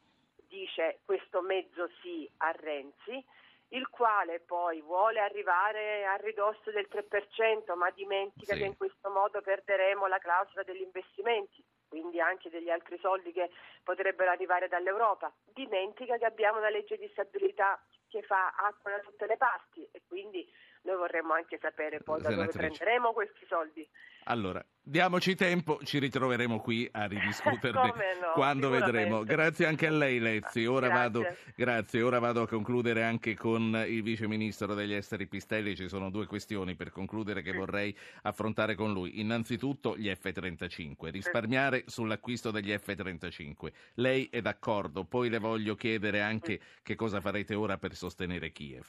[0.47, 3.23] dice questo mezzo sì a Renzi,
[3.69, 8.59] il quale poi vuole arrivare a ridosso del 3%, ma dimentica Sì.
[8.59, 13.49] che in questo modo perderemo la clausola degli investimenti, quindi anche degli altri soldi che
[13.83, 15.33] potrebbero arrivare dall'Europa.
[15.45, 20.01] Dimentica che abbiamo una legge di stabilità che fa acqua da tutte le parti e
[20.07, 20.47] quindi
[20.85, 23.87] noi vorremmo anche sapere poi da dove prenderemo questi soldi.
[24.27, 29.23] Allora, diamoci tempo, ci ritroveremo qui a ridiscuterne no, quando vedremo.
[29.23, 30.65] Grazie anche a lei Lezzi.
[30.65, 31.03] Ora Grazie.
[31.03, 35.75] vado, grazie, ora vado a concludere anche con il vice ministro degli esteri Pistelli.
[35.75, 39.19] Ci sono due questioni per concludere che vorrei affrontare con lui.
[39.19, 43.71] Innanzitutto gli F-35, risparmiare sull'acquisto degli F-35.
[43.95, 45.03] Lei è d'accordo?
[45.03, 48.85] Poi le voglio chiedere anche che cosa farete ora per sostenere Kiev.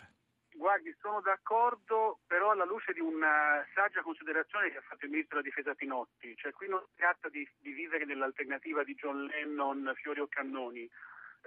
[1.07, 5.49] Sono d'accordo, però alla luce di una saggia considerazione che ha fatto il ministro della
[5.49, 10.19] difesa Pinotti, cioè qui non si tratta di, di vivere nell'alternativa di John Lennon, fiori
[10.19, 10.91] o cannoni,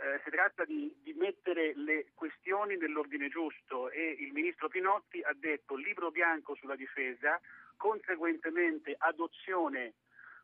[0.02, 3.90] Eh, si tratta di, di mettere le questioni nell'ordine giusto.
[3.90, 7.38] E il ministro Pinotti ha detto libro bianco sulla difesa,
[7.76, 9.96] conseguentemente adozione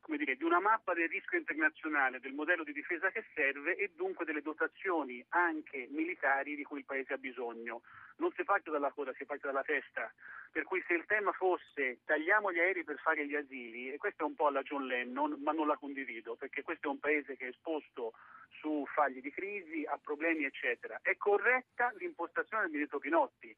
[0.05, 3.89] come dire, di una mappa del rischio internazionale, del modello di difesa che serve e
[3.95, 7.81] dunque delle dotazioni anche militari di cui il Paese ha bisogno.
[8.17, 10.13] Non si parte dalla coda, si parte dalla testa.
[10.51, 14.23] Per cui se il tema fosse tagliamo gli aerei per fare gli asili, e questa
[14.23, 17.35] è un po' alla John Lennon, ma non la condivido, perché questo è un Paese
[17.35, 18.13] che è esposto
[18.59, 20.99] su fagli di crisi, a problemi eccetera.
[21.01, 23.55] È corretta l'impostazione del ministro Pinotti.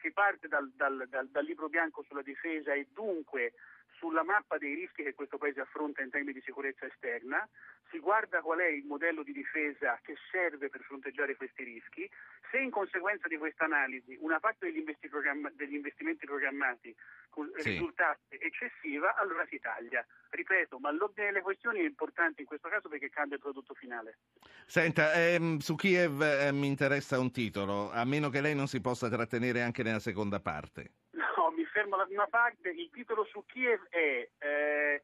[0.00, 3.52] Si parte dal, dal- dal- dal libro bianco sulla difesa e dunque
[4.00, 7.46] sulla mappa dei rischi che questo Paese affronta in termini di sicurezza esterna,
[7.90, 12.08] si guarda qual è il modello di difesa che serve per fronteggiare questi rischi,
[12.50, 14.82] se in conseguenza di questa analisi una parte degli,
[15.52, 16.96] degli investimenti programmati
[17.58, 17.70] Sì.
[17.70, 20.04] risultasse eccessiva, allora si taglia.
[20.30, 24.18] Ripeto, ma l'ordine delle questioni è importante in questo caso perché cambia il prodotto finale.
[24.66, 28.80] Senta, ehm, su Kiev eh, mi interessa un titolo, a meno che lei non si
[28.80, 30.92] possa trattenere anche nella seconda parte.
[31.70, 32.70] Fermo alla prima parte.
[32.70, 35.02] Il titolo su Kiev è eh,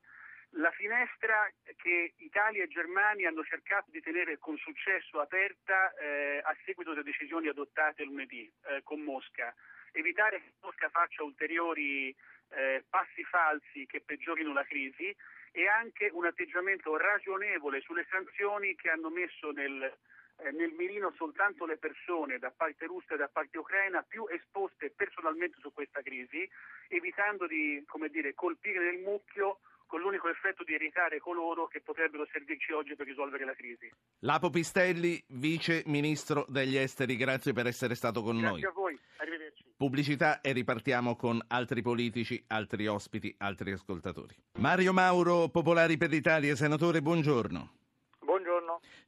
[0.50, 6.56] la finestra che Italia e Germania hanno cercato di tenere con successo aperta eh, a
[6.64, 9.54] seguito delle decisioni adottate lunedì eh, con Mosca.
[9.92, 12.14] Evitare che Mosca faccia ulteriori
[12.50, 15.14] eh, passi falsi che peggiorino la crisi
[15.52, 19.90] e anche un atteggiamento ragionevole sulle sanzioni che hanno messo nel,
[20.38, 24.90] eh, nel mirino soltanto le persone da parte russa e da parte ucraina più esposte
[24.90, 26.48] personalmente su questa crisi,
[26.88, 32.26] evitando di come dire, colpire nel mucchio con l'unico effetto di irritare coloro che potrebbero
[32.30, 33.90] servirci oggi per risolvere la crisi.
[34.20, 38.60] Lapo Pistelli, vice ministro degli esteri, grazie per essere stato con noi.
[38.60, 39.64] Grazie a voi, arrivederci.
[39.76, 44.34] Pubblicità e ripartiamo con altri politici, altri ospiti, altri ascoltatori.
[44.58, 47.85] Mario Mauro, Popolari per l'Italia, senatore, buongiorno.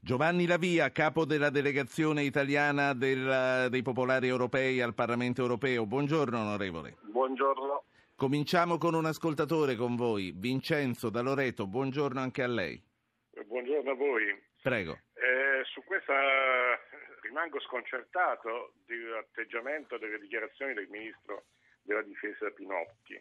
[0.00, 5.86] Giovanni Lavia, capo della delegazione italiana del- dei Popolari Europei al Parlamento Europeo.
[5.86, 6.96] Buongiorno onorevole.
[7.02, 7.84] Buongiorno.
[8.14, 11.66] Cominciamo con un ascoltatore con voi, Vincenzo da Loreto.
[11.66, 12.82] Buongiorno anche a lei.
[13.46, 14.24] Buongiorno a voi.
[14.62, 14.98] Prego.
[15.14, 16.14] Eh, su questa
[17.22, 21.44] rimango sconcertato dell'atteggiamento delle dichiarazioni del ministro
[21.82, 23.20] della difesa Pinotti,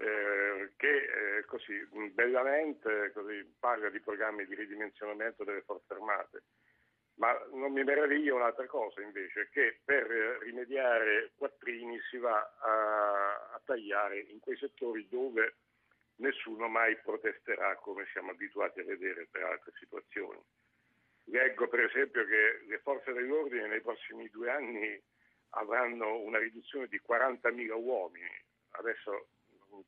[0.00, 6.42] eh, che eh, così bellamente così, parla di programmi di ridimensionamento delle forze armate.
[7.16, 10.06] Ma non mi meraviglia un'altra cosa invece, che per
[10.40, 15.56] rimediare quattrini si va a, a tagliare in quei settori dove
[16.16, 20.40] nessuno mai protesterà come siamo abituati a vedere per altre situazioni.
[21.24, 25.02] Leggo per esempio che le forze dell'ordine nei prossimi due anni
[25.50, 28.30] avranno una riduzione di 40.000 uomini.
[28.70, 29.28] Adesso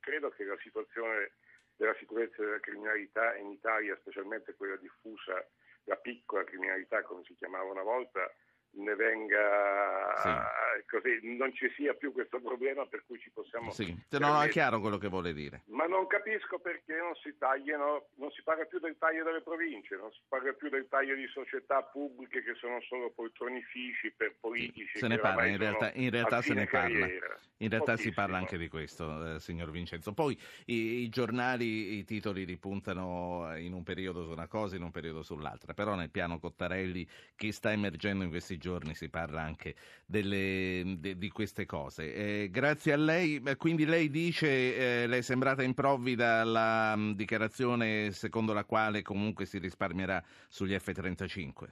[0.00, 1.32] credo che la situazione
[1.76, 5.44] della sicurezza e della criminalità in Italia, specialmente quella diffusa,
[5.84, 8.32] la piccola criminalità come si chiamava una volta,
[8.74, 10.84] ne venga Sì.
[10.86, 14.48] così, non ci sia più questo problema per cui ci possiamo Sì, no, no, è
[14.48, 15.62] chiaro quello che vuole dire.
[15.66, 19.96] ma non capisco perché non si tagliano, non si parla più del taglio delle province,
[19.96, 24.98] non si parla più del taglio di società pubbliche che sono solo poltronifici per politici.
[24.98, 26.98] Se ne che parla, in realtà, in realtà se ne parla.
[26.98, 27.38] carriera.
[27.62, 28.14] In realtà si Pochissimo.
[28.14, 30.12] parla anche di questo, eh, signor Vincenzo.
[30.14, 34.90] Poi i, i giornali, i titoli ripuntano in un periodo su una cosa, in un
[34.90, 37.06] periodo sull'altra, però nel piano Cottarelli
[37.36, 38.60] che sta emergendo in questi giorni
[38.94, 39.74] si parla anche
[40.06, 42.14] delle, de, di queste cose.
[42.14, 48.12] Eh, grazie a lei, quindi lei dice, eh, le è sembrata improvvida la mh, dichiarazione
[48.12, 51.68] secondo la quale comunque si risparmierà sugli F-35?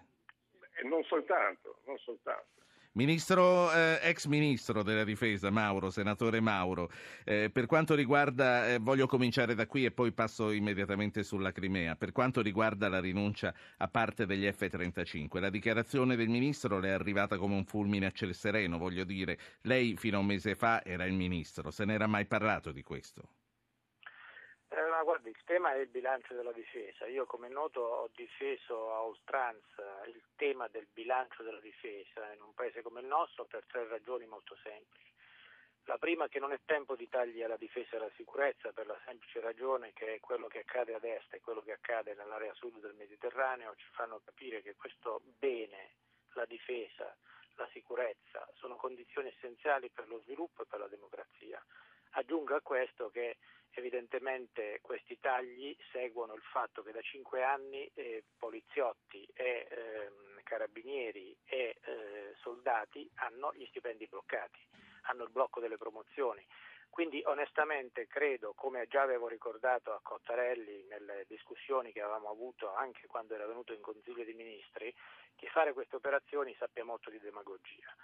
[0.80, 2.60] E non soltanto, non soltanto.
[2.94, 6.90] Ministro, eh, ex ministro della difesa Mauro, senatore Mauro,
[7.24, 11.94] eh, per quanto riguarda, eh, voglio cominciare da qui e poi passo immediatamente sulla Crimea,
[11.94, 16.90] per quanto riguarda la rinuncia a parte degli F-35, la dichiarazione del ministro le è
[16.90, 20.84] arrivata come un fulmine a ciel sereno, voglio dire, lei fino a un mese fa
[20.84, 23.39] era il ministro, se n'era mai parlato di questo?
[24.80, 27.06] Eh, ma guardi, il tema è il bilancio della difesa.
[27.06, 32.54] Io come noto ho difeso a oltranza il tema del bilancio della difesa in un
[32.54, 35.12] paese come il nostro per tre ragioni molto semplici.
[35.84, 38.86] La prima è che non è tempo di tagli alla difesa e alla sicurezza per
[38.86, 42.80] la semplice ragione che quello che accade ad est e quello che accade nell'area sud
[42.80, 45.96] del Mediterraneo ci fanno capire che questo bene,
[46.32, 47.14] la difesa,
[47.56, 51.62] la sicurezza, sono condizioni essenziali per lo sviluppo e per la democrazia.
[52.12, 53.36] Aggiungo a questo che
[53.72, 60.10] evidentemente questi tagli seguono il fatto che da cinque anni eh, poliziotti e eh,
[60.42, 64.58] carabinieri e eh, soldati hanno gli stipendi bloccati,
[65.02, 66.44] hanno il blocco delle promozioni.
[66.88, 73.06] Quindi onestamente credo, come già avevo ricordato a Cottarelli nelle discussioni che avevamo avuto anche
[73.06, 74.92] quando era venuto in Consiglio dei Ministri,
[75.36, 77.94] che fare queste operazioni sappia molto di demagogia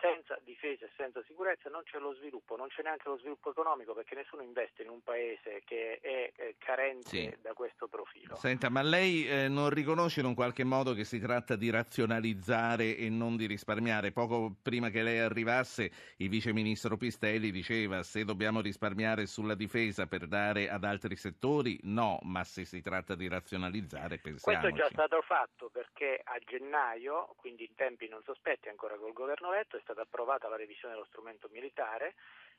[0.00, 3.94] senza difesa e senza sicurezza non c'è lo sviluppo, non c'è neanche lo sviluppo economico
[3.94, 7.36] perché nessuno investe in un paese che è eh, carente Sì.
[7.40, 8.34] da questo profilo.
[8.36, 12.96] Senta, ma lei eh, non riconosce in un qualche modo che si tratta di razionalizzare
[12.96, 14.12] e non di risparmiare?
[14.12, 20.06] Poco prima che lei arrivasse, il vice ministro Pistelli diceva se dobbiamo risparmiare sulla difesa
[20.06, 24.88] per dare ad altri settori, no, ma se si tratta di razionalizzare, Questo è già
[24.88, 29.80] stato fatto perché a gennaio, quindi in tempi non sospetti ancora col governo Letto, è
[29.90, 32.14] stata approvata la revisione dello strumento militare,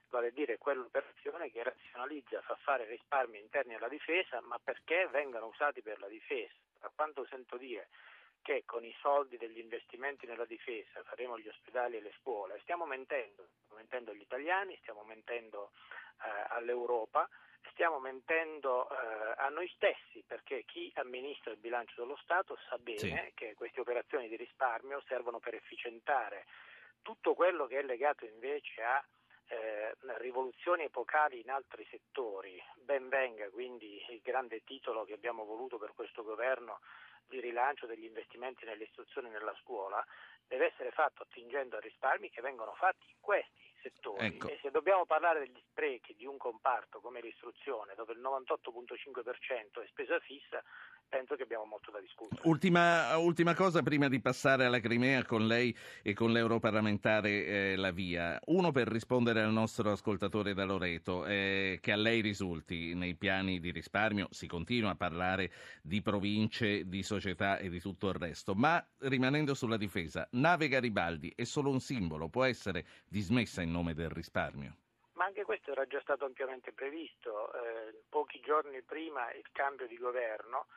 [0.10, 5.48] vale a dire quell'operazione che razionalizza, fa fare risparmi interni alla difesa, ma perché vengano
[5.48, 6.54] usati per la difesa.
[6.80, 7.88] Da quanto sento dire
[8.42, 12.86] che con i soldi degli investimenti nella difesa faremo gli ospedali e le scuole, stiamo
[12.86, 15.72] mentendo, stiamo mentendo agli italiani, stiamo mentendo
[16.24, 17.30] eh, all'Europa,
[17.70, 22.98] stiamo mentendo eh, a noi stessi perché chi amministra il bilancio dello Stato sa bene
[23.28, 23.32] Sì.
[23.36, 26.46] che queste operazioni di risparmio servono per efficientare
[27.02, 29.04] tutto quello che è legato invece a
[29.48, 32.62] eh, rivoluzioni epocali in altri settori.
[32.76, 36.80] Ben venga quindi il grande titolo che abbiamo voluto per questo governo
[37.28, 40.06] di rilancio degli investimenti nell'istruzione e nella scuola,
[40.48, 44.26] deve essere fatto attingendo a risparmi che vengono fatti in questi settori.
[44.26, 44.48] Ecco.
[44.50, 49.88] E se dobbiamo parlare degli sprechi di un comparto come l'istruzione, dove il 98,5% è
[49.88, 50.62] spesa fissa,
[51.12, 52.42] penso che abbiamo molto da discutere.
[52.46, 58.40] Ultima, ultima cosa prima di passare alla Crimea con lei e con l'europarlamentare eh, Lavia.
[58.46, 63.60] Uno per rispondere al nostro ascoltatore da Loreto, eh, che a lei risulti nei piani
[63.60, 68.56] di risparmio si continua a parlare di province, di società e di tutto il resto,
[68.56, 73.94] ma rimanendo sulla difesa, nave Garibaldi è solo un simbolo, può essere dismessa in nome
[73.94, 74.78] del risparmio.
[75.14, 77.54] Ma anche questo era già stato ampiamente previsto.
[77.54, 80.68] Eh, pochi giorni prima il cambio di governo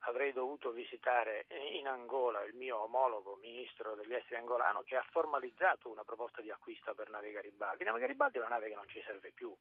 [0.00, 5.90] avrei dovuto visitare in Angola il mio omologo ministro degli esteri angolano che ha formalizzato
[5.90, 7.84] una proposta di acquisto per nave Garibaldi.
[7.84, 9.54] Nave Garibaldi è una nave che non ci serve più,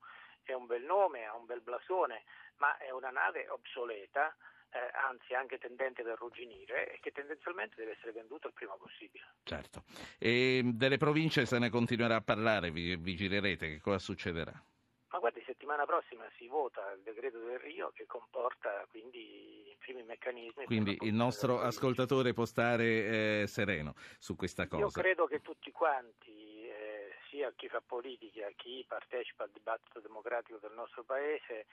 [0.43, 2.23] è un bel nome, ha un bel blasone,
[2.57, 4.35] ma è una nave obsoleta,
[4.71, 9.25] eh, anzi anche tendente ad arrugginire e che tendenzialmente deve essere venduta il prima possibile.
[9.43, 9.83] Certo.
[10.19, 14.53] E delle province se ne continuerà a parlare, vi vigilerete, che cosa succederà?
[15.15, 20.03] Ma guardi, settimana prossima si vota il decreto del Rio che comporta quindi i primi
[20.03, 20.65] meccanismi.
[20.65, 24.87] Quindi il nostro ascoltatore può stare eh, sereno su questa provincia.
[24.87, 25.01] Io cosa.
[25.01, 30.73] credo che tutti quanti, eh, sia chi fa politica, chi partecipa al dibattito democratico del
[30.73, 31.67] nostro Paese,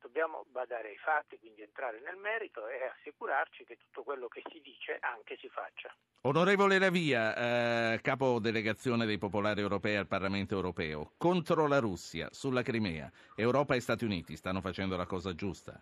[0.00, 4.60] dobbiamo badare ai fatti, quindi entrare nel merito e assicurarci che tutto quello che si
[4.60, 5.94] dice anche si faccia.
[6.22, 12.62] Onorevole Lavia, eh, capo delegazione dei popolari europei al Parlamento europeo, contro la Russia, sulla
[12.62, 15.80] Crimea, Europa e Stati Uniti stanno facendo la cosa giusta?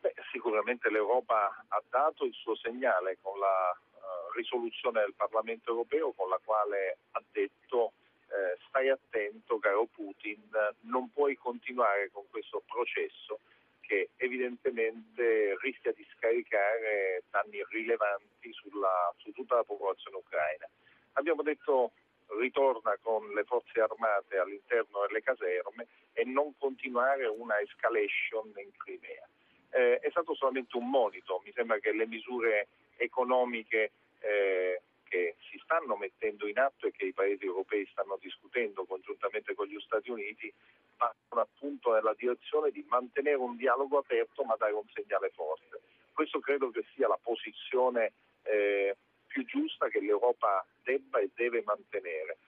[0.00, 6.12] Beh, sicuramente l'Europa ha dato il suo segnale con la eh, risoluzione del Parlamento europeo
[6.12, 7.92] con la quale ha detto
[8.34, 10.42] eh, stai attento caro Putin,
[10.80, 13.38] non puoi continuare con questo processo
[13.80, 20.68] che evidentemente rischia di scaricare danni rilevanti sulla- su tutta la popolazione ucraina.
[21.12, 21.92] Abbiamo detto
[22.38, 29.28] ritorna con le forze armate all'interno delle caserme e non continuare una escalation in Crimea.
[29.70, 34.80] Eh, è stato solamente un monito, mi sembra che le misure economiche eh,
[35.14, 39.68] che si stanno mettendo in atto e che i paesi europei stanno discutendo congiuntamente con
[39.68, 40.52] gli Stati Uniti
[40.96, 45.82] vanno appunto nella direzione di mantenere un dialogo aperto ma dare un segnale forte.
[46.12, 48.12] Questo credo che sia la posizione
[48.42, 48.96] eh,
[49.28, 52.38] più giusta che l'Europa debba e deve mantenere.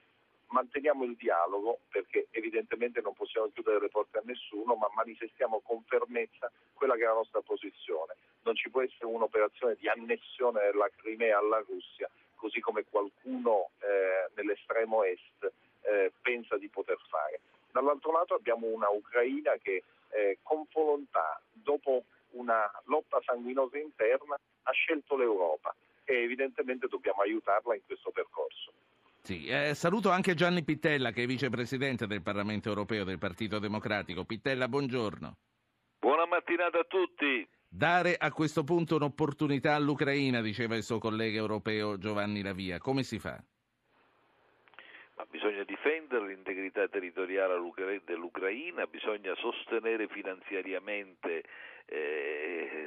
[0.49, 5.85] Manteniamo il dialogo perché evidentemente non possiamo chiudere le porte a nessuno, ma manifestiamo con
[5.85, 8.17] fermezza quella che è la nostra posizione.
[8.43, 12.09] Non ci può essere un'operazione di annessione della Crimea alla Russia,
[12.47, 17.41] così come qualcuno eh, nell'estremo est eh, pensa di poter fare.
[17.73, 24.71] Dall'altro lato abbiamo una Ucraina che eh, con volontà, dopo una lotta sanguinosa interna, ha
[24.71, 25.75] scelto l'Europa
[26.05, 28.73] e evidentemente dobbiamo aiutarla in questo percorso.
[29.23, 34.23] Sì, eh, saluto anche Gianni Pittella che è vicepresidente del Parlamento europeo del Partito Democratico.
[34.23, 35.37] Pittella, buongiorno.
[35.99, 37.49] Buona mattinata a tutti.
[37.69, 42.79] Dare a questo punto un'opportunità all'Ucraina, diceva il suo collega europeo Giovanni Lavia.
[42.79, 43.43] Come si fa?
[45.17, 47.55] Ma bisogna difendere l'integrità territoriale
[48.05, 51.43] dell'Ucraina, bisogna sostenere finanziariamente
[51.87, 52.87] eh,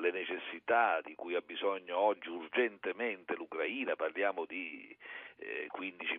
[0.00, 4.96] le necessità di cui ha bisogno oggi urgentemente l'Ucraina, parliamo di
[5.36, 6.18] eh, 15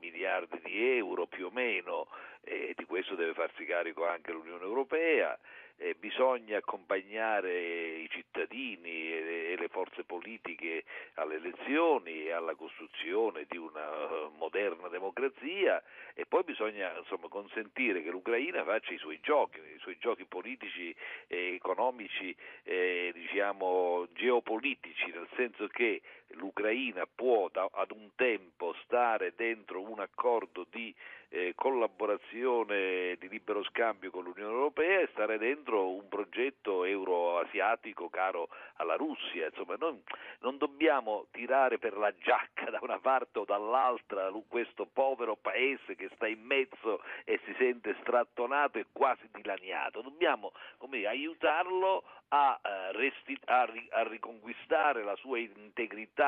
[0.00, 2.08] miliardi di euro più o meno,
[2.42, 5.38] e di questo deve farsi carico anche l'Unione Europea
[5.80, 9.20] eh, bisogna accompagnare i cittadini e
[9.50, 15.82] e le, forze politiche alle elezioni e alla costruzione di una uh, moderna democrazia
[16.14, 20.94] e poi bisogna insomma, consentire che l'Ucraina faccia i suoi giochi, i suoi giochi politici
[21.26, 26.00] e economici, eh, diciamo geopolitici, nel senso che
[26.34, 30.94] l'Ucraina può da, ad un tempo stare dentro un accordo di
[31.32, 38.48] eh, collaborazione di libero scambio con l'Unione Europea e stare dentro un progetto euroasiatico caro
[38.76, 39.46] alla Russia.
[39.46, 40.02] Insomma, non,
[40.40, 46.10] non dobbiamo tirare per la giacca da una parte o dall'altra questo povero paese che
[46.14, 50.02] sta in mezzo e si sente strattonato e quasi dilaniato.
[50.02, 56.19] Dobbiamo come, aiutarlo a, eh, resti- a, a, riconquistare la sua integrità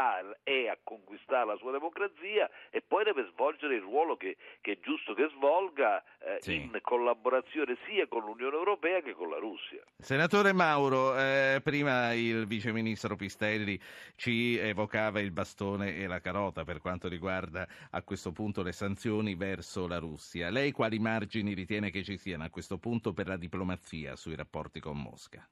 [0.42, 4.78] e a conquistare la sua democrazia e poi deve svolgere il ruolo che, che è
[4.80, 6.54] giusto che svolga eh, sì.
[6.54, 9.82] in collaborazione sia con l'Unione Europea che con la Russia.
[9.98, 13.78] Senatore Mauro, eh, prima il viceministro Pistelli
[14.16, 19.34] ci evocava il bastone e la carota per quanto riguarda a questo punto le sanzioni
[19.34, 20.48] verso la Russia.
[20.48, 24.80] Lei quali margini ritiene che ci siano a questo punto per la diplomazia sui rapporti
[24.80, 25.46] con Mosca?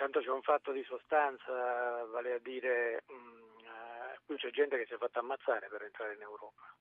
[0.00, 4.78] Intanto c'è un fatto di sostanza, vale a dire mh, mm, eh, qui c'è gente
[4.78, 6.74] che si è fatta ammazzare per entrare in Europa.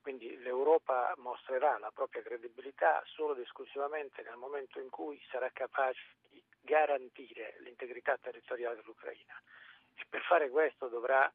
[0.00, 6.00] Quindi l'Europa mostrerà la propria credibilità solo ed esclusivamente nel momento in cui sarà capace
[6.30, 9.38] di garantire l'integrità territoriale dell'Ucraina.
[9.94, 11.30] E per fare questo dovrà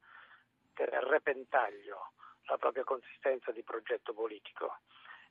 [0.74, 2.14] tenere a repentaglio
[2.46, 4.80] la propria consistenza di progetto politico,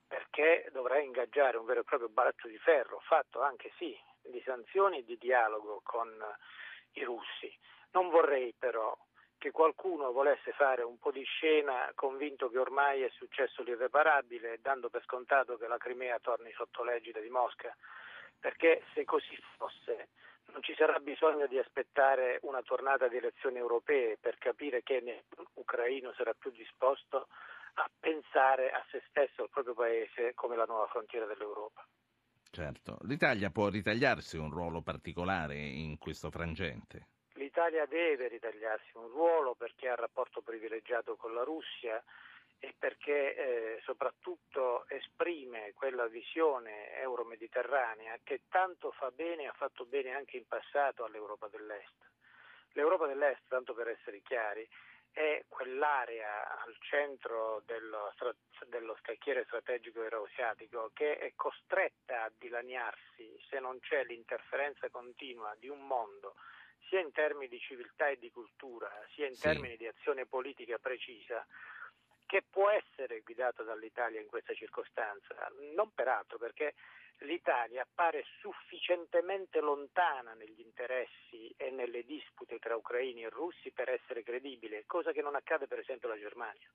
[0.08, 3.94] perché dovrà ingaggiare un vero e proprio baratto di ferro, fatto anche sì
[4.24, 6.10] di sanzioni e di dialogo con
[6.94, 7.52] i russi.
[7.92, 8.98] Non vorrei però
[9.38, 14.90] che qualcuno volesse fare un po' di scena convinto che ormai è successo l'irreparabile, dando
[14.90, 17.76] per scontato che la Crimea torni sotto l'egida di Mosca,
[18.40, 20.10] perché se così fosse
[20.52, 25.46] non ci sarà bisogno di aspettare una tornata di elezioni europee per capire che nessun
[25.54, 27.28] ucraino sarà più disposto
[27.76, 31.86] a pensare a se stesso, al proprio paese, come la nuova frontiera dell'Europa.
[32.52, 37.08] Certo, l'Italia può ritagliarsi un ruolo particolare in questo frangente.
[37.36, 42.04] L'Italia deve ritagliarsi un ruolo perché ha rapporto privilegiato con la Russia
[42.60, 49.86] e perché eh, soprattutto esprime quella visione euromediterranea che tanto fa bene e ha fatto
[49.86, 51.96] bene anche in passato all'Europa dell'Est.
[52.74, 54.68] L'Europa dell'Est, tanto per essere chiari,
[55.12, 58.14] è quell'area al centro dello,
[58.68, 65.68] dello scacchiere strategico euroasiatico che è costretta a dilaniarsi se non c'è l'interferenza continua di
[65.68, 66.36] un mondo
[66.88, 69.44] sia in termini di civiltà e di cultura, sia in sì.
[69.44, 71.46] termini di azione politica precisa,
[72.26, 76.74] che può essere guidato dall'Italia in questa circostanza, non peraltro perché
[77.22, 84.24] l'Italia appare sufficientemente lontana negli interessi e nelle dispute tra ucraini e russi per essere
[84.24, 86.70] credibile, cosa che non accade per esempio alla Germania.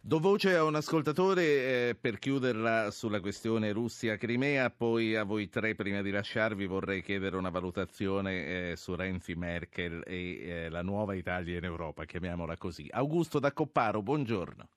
[0.00, 5.74] Do voce a un ascoltatore eh, per chiuderla sulla questione Russia-Crimea, poi a voi tre
[5.74, 11.14] prima di lasciarvi vorrei chiedere una valutazione eh, su Renzi, Merkel e eh, la nuova
[11.14, 12.88] Italia in Europa, chiamiamola così.
[12.90, 14.68] Augusto da Copparo, buongiorno.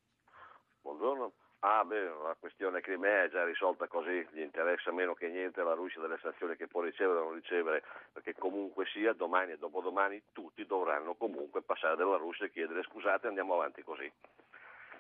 [0.81, 1.33] Buongiorno.
[1.65, 5.71] Ah, beh, la questione Crimea è già risolta così, gli interessa meno che niente la
[5.71, 10.21] Russia delle sanzioni che può ricevere o non ricevere, perché comunque sia domani e dopodomani
[10.33, 14.11] tutti dovranno comunque passare dalla Russia e chiedere scusate andiamo avanti così.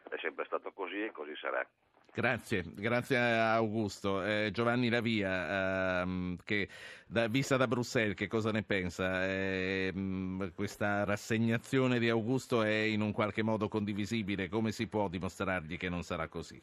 [0.09, 1.67] È sempre stato così e così sarà.
[2.15, 4.23] Grazie, grazie a Augusto.
[4.23, 6.69] Eh, Giovanni Lavia, ehm, che
[7.07, 9.25] da, vista da Bruxelles, che cosa ne pensa?
[9.25, 15.75] Eh, questa rassegnazione di Augusto è in un qualche modo condivisibile, come si può dimostrargli
[15.75, 16.61] che non sarà così?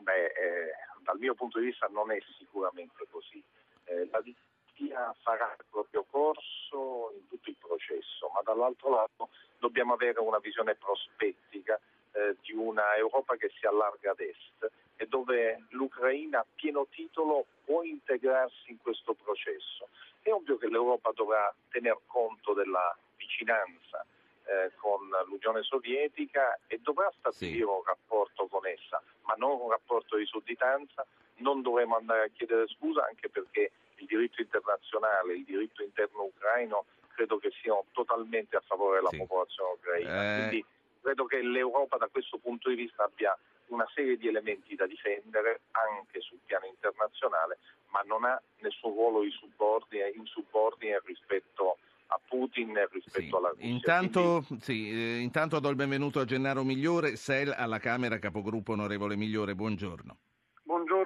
[0.00, 0.72] Beh, eh,
[1.04, 3.40] dal mio punto di vista non è sicuramente così.
[3.84, 9.28] Eh, la diplomazia farà il proprio corso in tutto il processo, ma dall'altro lato
[9.60, 11.80] dobbiamo avere una visione prospettica
[12.16, 17.44] eh, di una Europa che si allarga ad est e dove l'Ucraina a pieno titolo
[17.64, 19.88] può integrarsi in questo processo.
[20.22, 24.04] È ovvio che l'Europa dovrà tener conto della vicinanza
[24.44, 27.62] eh, con l'Unione Sovietica e dovrà stabilire sì.
[27.62, 31.06] un rapporto con essa, ma non un rapporto di sudditanza,
[31.36, 36.86] non dovremo andare a chiedere scusa anche perché il diritto internazionale, il diritto interno ucraino
[37.14, 39.18] credo che siano totalmente a favore della sì.
[39.18, 40.10] popolazione ucraina.
[40.10, 40.38] Eh...
[40.38, 40.64] Quindi
[41.06, 45.60] credo che l'Europa da questo punto di vista abbia una serie di elementi da difendere
[45.70, 47.58] anche sul piano internazionale,
[47.90, 51.78] ma non ha nessun ruolo di subordine, in subordine rispetto
[52.08, 53.34] a Putin rispetto sì.
[53.36, 53.66] alla Russia.
[53.68, 54.64] Intanto, Quindi...
[54.64, 59.54] sì, eh, intanto do il benvenuto a Gennaro Migliore, SEL alla Camera, capogruppo onorevole Migliore,
[59.54, 60.18] buongiorno.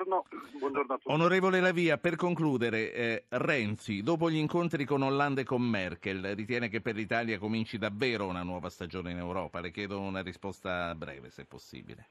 [0.00, 0.24] Buongiorno,
[0.58, 1.12] buongiorno, a tutti.
[1.12, 6.70] Onorevole Lavia, per concludere, eh, Renzi, dopo gli incontri con Hollande e con Merkel, ritiene
[6.70, 9.60] che per l'Italia cominci davvero una nuova stagione in Europa?
[9.60, 12.08] Le chiedo una risposta breve, se possibile.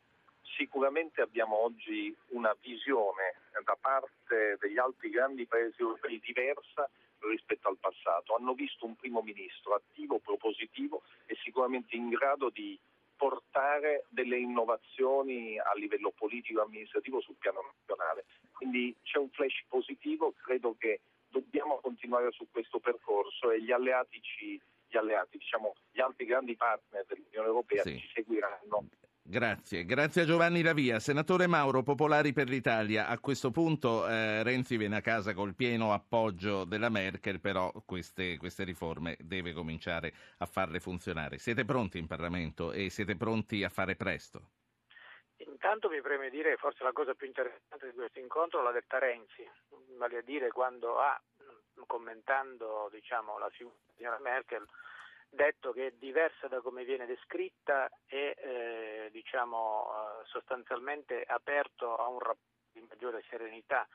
[0.55, 6.87] Sicuramente abbiamo oggi una visione da parte degli altri grandi paesi europei diversa
[7.21, 8.35] rispetto al passato.
[8.35, 12.77] Hanno visto un primo ministro attivo, propositivo e sicuramente in grado di
[13.19, 18.23] portare delle innovazioni a livello politico e amministrativo sul piano nazionale.
[18.53, 24.21] Quindi c'è un flash positivo, credo che dobbiamo continuare su questo percorso e gli alleati,
[24.21, 27.99] ci, gli, alleati diciamo, gli altri grandi partner dell'Unione Europea sì.
[27.99, 28.87] ci seguiranno
[29.29, 30.97] Grazie, grazie a Giovanni Lavia.
[30.97, 33.05] Senatore Mauro, Popolari per l'Italia.
[33.07, 38.37] A questo punto eh, Renzi viene a casa col pieno appoggio della Merkel, però queste,
[38.37, 41.37] queste, riforme deve cominciare a farle funzionare.
[41.37, 44.49] Siete pronti in Parlamento e siete pronti a fare presto?
[45.37, 49.47] Intanto mi preme dire forse la cosa più interessante di questo incontro l'ha detta Renzi,
[49.99, 51.21] vale a dire quando ha,
[51.85, 53.51] commentando diciamo, la
[53.95, 54.65] signora Merkel,
[55.29, 62.07] detto che è diversa da come viene descritta e eh, diciamo, eh, sostanzialmente aperto a
[62.07, 63.87] un rapporto di maggiore serenità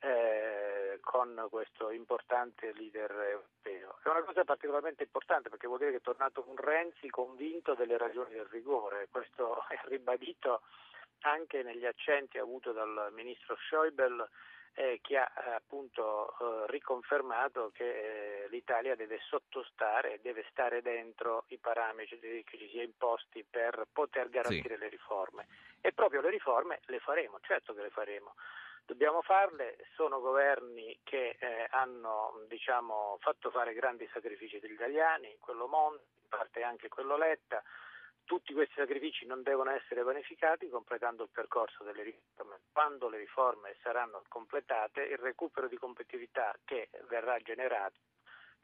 [0.00, 3.98] eh, con questo importante leader europeo.
[4.02, 7.96] È una cosa particolarmente importante perché vuol dire che è tornato un Renzi convinto delle
[7.96, 10.62] ragioni del rigore, questo è ribadito
[11.20, 14.28] anche negli accenti avuto dal ministro Schäuble
[14.74, 17.84] eh, che ha eh, appunto eh, riconfermato che
[18.44, 23.86] eh, l'Italia deve sottostare, deve stare dentro i parametri che ci si è imposti per
[23.92, 24.80] poter garantire sì.
[24.80, 25.46] le riforme.
[25.80, 28.34] E proprio le riforme le faremo, certo che le faremo.
[28.86, 35.66] Dobbiamo farle, sono governi che eh, hanno diciamo, fatto fare grandi sacrifici agli italiani, quello
[35.66, 37.62] Monti, in parte anche quello Letta,
[38.24, 42.60] tutti questi sacrifici non devono essere vanificati completando il percorso delle riforme.
[42.72, 47.98] Quando le riforme saranno completate, il recupero di competitività che verrà generato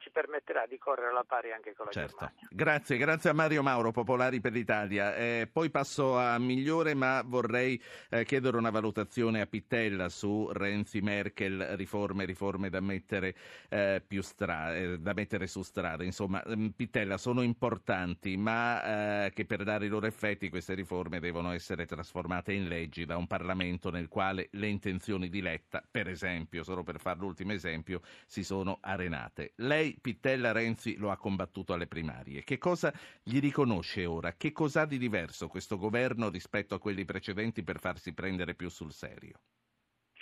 [0.01, 2.17] ci permetterà di correre alla pari anche con la certo.
[2.17, 2.47] Germania.
[2.49, 5.15] Grazie, grazie a Mario Mauro, Popolari per l'Italia.
[5.15, 11.01] Eh, poi passo a Migliore, ma vorrei eh, chiedere una valutazione a Pittella su Renzi,
[11.01, 13.35] Merkel, riforme, riforme da mettere,
[13.69, 16.03] eh, stra- eh, da mettere su strada.
[16.03, 21.19] Insomma, mm, Pittella sono importanti, ma eh, che per dare i loro effetti queste riforme
[21.19, 26.07] devono essere trasformate in leggi da un Parlamento nel quale le intenzioni di Letta, per
[26.07, 29.53] esempio, solo per fare l'ultimo esempio, si sono arenate.
[29.57, 32.43] Lei Pittella Renzi lo ha combattuto alle primarie.
[32.43, 34.33] Che cosa gli riconosce ora?
[34.33, 38.69] Che cosa ha di diverso questo governo rispetto a quelli precedenti per farsi prendere più
[38.69, 39.39] sul serio?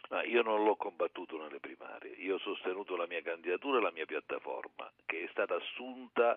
[0.10, 3.92] Ma io non l'ho combattuto nelle primarie, io ho sostenuto la mia candidatura e la
[3.92, 6.36] mia piattaforma, che è stata assunta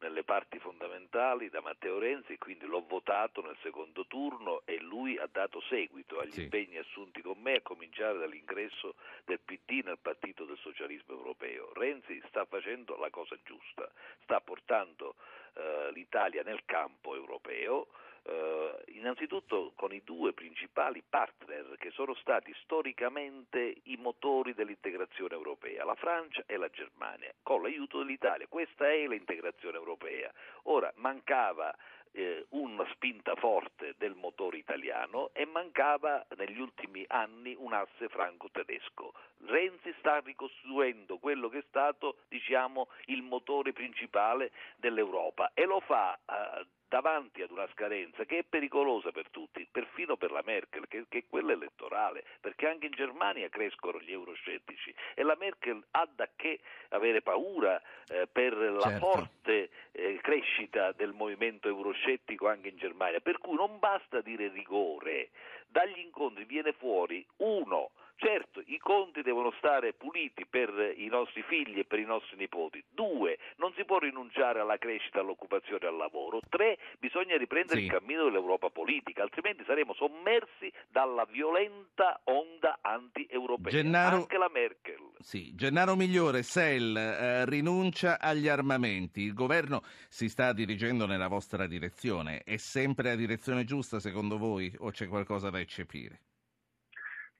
[0.00, 5.28] nelle parti fondamentali da Matteo Renzi, quindi l'ho votato nel secondo turno e lui ha
[5.30, 6.42] dato seguito agli sì.
[6.42, 11.72] impegni assunti con me, a cominciare dall'ingresso del PD nel Partito del Socialismo Europeo.
[11.74, 13.90] Renzi sta facendo la cosa giusta,
[14.22, 15.16] sta portando
[15.54, 17.88] eh, l'Italia nel campo europeo
[18.26, 25.84] eh, innanzitutto con i due principali partner che sono stati storicamente i motori dell'integrazione europea,
[25.84, 28.46] la Francia e la Germania, con l'aiuto dell'Italia.
[28.48, 30.32] Questa è l'integrazione europea.
[30.64, 31.74] Ora mancava
[32.14, 39.12] eh, una spinta forte del motore italiano e mancava negli ultimi anni un asse franco-tedesco.
[39.46, 46.14] Renzi sta ricostruendo quello che è stato diciamo, il motore principale dell'Europa e lo fa
[46.14, 51.06] eh, davanti ad una scadenza che è pericolosa per tutti, perfino per la Merkel, che,
[51.08, 56.08] che, è quella elettorale, perché anche in Germania crescono gli euroscettici e la Merkel ha
[56.14, 56.60] da che
[56.90, 59.06] avere paura eh, per la Certo.
[59.06, 65.30] forte eh, crescita del movimento euroscettico anche in Germania, per cui non basta dire rigore,
[65.66, 71.80] dagli incontri viene fuori uno Certo, i conti devono stare puliti per i nostri figli
[71.80, 72.82] e per i nostri nipoti.
[72.90, 76.40] Due, non si può rinunciare alla crescita, all'occupazione e al lavoro.
[76.48, 77.86] Tre, bisogna riprendere Sì.
[77.86, 83.70] il cammino dell'Europa politica, altrimenti saremo sommersi dalla violenta onda anti-europea.
[83.72, 85.10] Gennaro- Anche la Merkel.
[85.18, 89.20] Sì, Gennaro Migliore, SEL eh, rinuncia agli armamenti.
[89.22, 92.42] Il governo si sta dirigendo nella vostra direzione.
[92.44, 96.20] È sempre la direzione giusta secondo voi o c'è qualcosa da eccepire?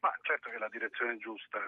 [0.04, 1.58] Ma certo che la direzione è giusta,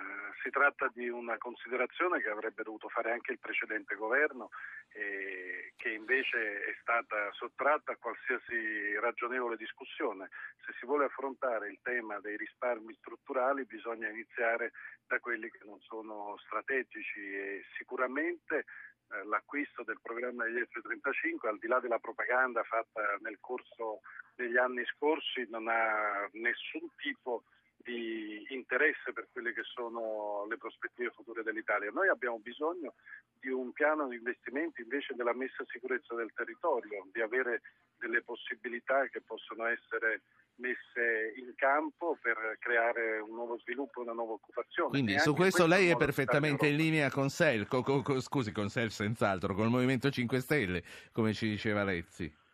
[0.43, 4.51] si tratta di una considerazione che avrebbe dovuto fare anche il precedente governo
[4.93, 10.29] e che invece è stata sottratta a qualsiasi ragionevole discussione.
[10.67, 14.73] Se si vuole affrontare il tema dei risparmi strutturali bisogna iniziare
[15.07, 18.67] da quelli che non sono strategici e sicuramente
[19.13, 24.01] eh, l'acquisto del programma degli F-35 al di là della propaganda fatta nel corso
[24.35, 27.56] degli anni scorsi non ha nessun tipo di
[27.93, 31.91] interesse per quelle che sono le prospettive future dell'Italia.
[31.91, 32.95] Noi abbiamo bisogno
[33.39, 37.63] di un piano di investimenti invece della messa in sicurezza del territorio, di avere
[37.99, 40.23] delle possibilità che possono essere
[40.57, 44.91] messe in campo per creare un nuovo sviluppo una nuova occupazione.
[44.91, 48.53] Quindi su anche questo lei è di perfettamente in linea con SEL, co- co- scusi,
[48.53, 50.83] con SEL senz'altro, col Movimento 5 Stelle,
[51.13, 52.45] come ci diceva Lezzi.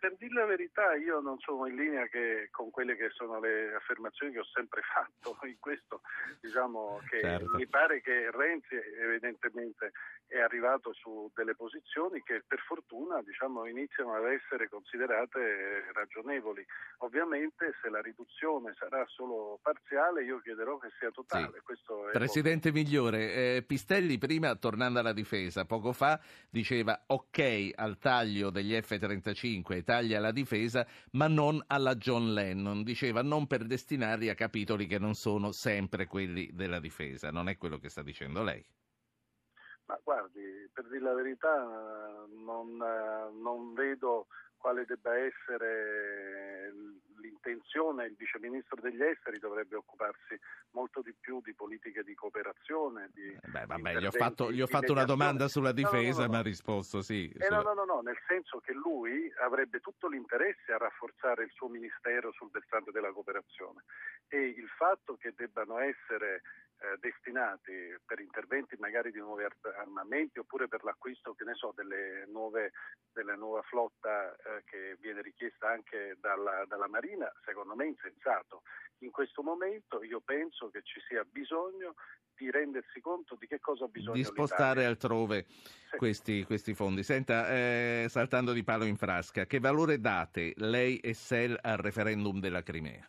[0.00, 3.74] Per dire la verità io non sono in linea che- con quelle che sono le
[3.74, 6.00] affermazioni che ho sempre fatto, in questo
[6.40, 7.56] diciamo che Certo.
[7.56, 9.92] mi pare che Renzi evidentemente
[10.26, 16.64] è arrivato su delle posizioni che per fortuna diciamo, iniziano ad essere considerate ragionevoli.
[16.98, 21.50] Ovviamente se la riduzione sarà solo parziale io chiederò che sia totale.
[21.58, 28.50] È Presidente Migliore, eh, Pistelli prima, tornando alla difesa, poco fa diceva ok al taglio
[28.50, 32.84] degli F-35 e tagli alla difesa, ma non alla John Lennon.
[32.84, 37.32] Diceva non per destinarli a capitoli che non sono sempre quelli della difesa.
[37.32, 38.64] Non è quello che sta dicendo lei.
[39.86, 44.28] Ma guardi, per dire la verità non, eh, non vedo
[44.60, 46.70] quale debba essere
[47.16, 50.38] l'intenzione, il Vice Ministro degli Esteri dovrebbe occuparsi
[50.72, 53.10] molto di più di politiche di cooperazione.
[53.14, 55.90] Di Beh, vabbè, gli ho fatto, gli ho fatto una domanda sulla No, no, no,
[55.98, 56.32] difesa, no.
[56.32, 57.30] ma ha risposto sì.
[57.30, 61.44] Eh, sulla- no, no, no, no, nel senso che lui avrebbe tutto l'interesse a rafforzare
[61.44, 63.82] il suo ministero sul versante della cooperazione
[64.28, 66.42] e il fatto che debbano essere
[66.80, 67.72] eh, destinati
[68.04, 72.72] per interventi magari di nuovi ar- armamenti oppure per l'acquisto, che ne so, delle nuove,
[73.12, 78.62] della nuova flotta eh, che viene richiesta anche dalla, dalla Marina, secondo me è insensato.
[78.98, 81.94] In questo momento io penso che ci sia bisogno
[82.34, 85.44] di rendersi conto di che cosa ha bisogno di spostare altrove
[85.98, 87.02] questi, questi fondi.
[87.02, 92.40] Senta, eh, saltando di palo in frasca, che valore date lei e SEL al referendum
[92.40, 93.06] della Crimea?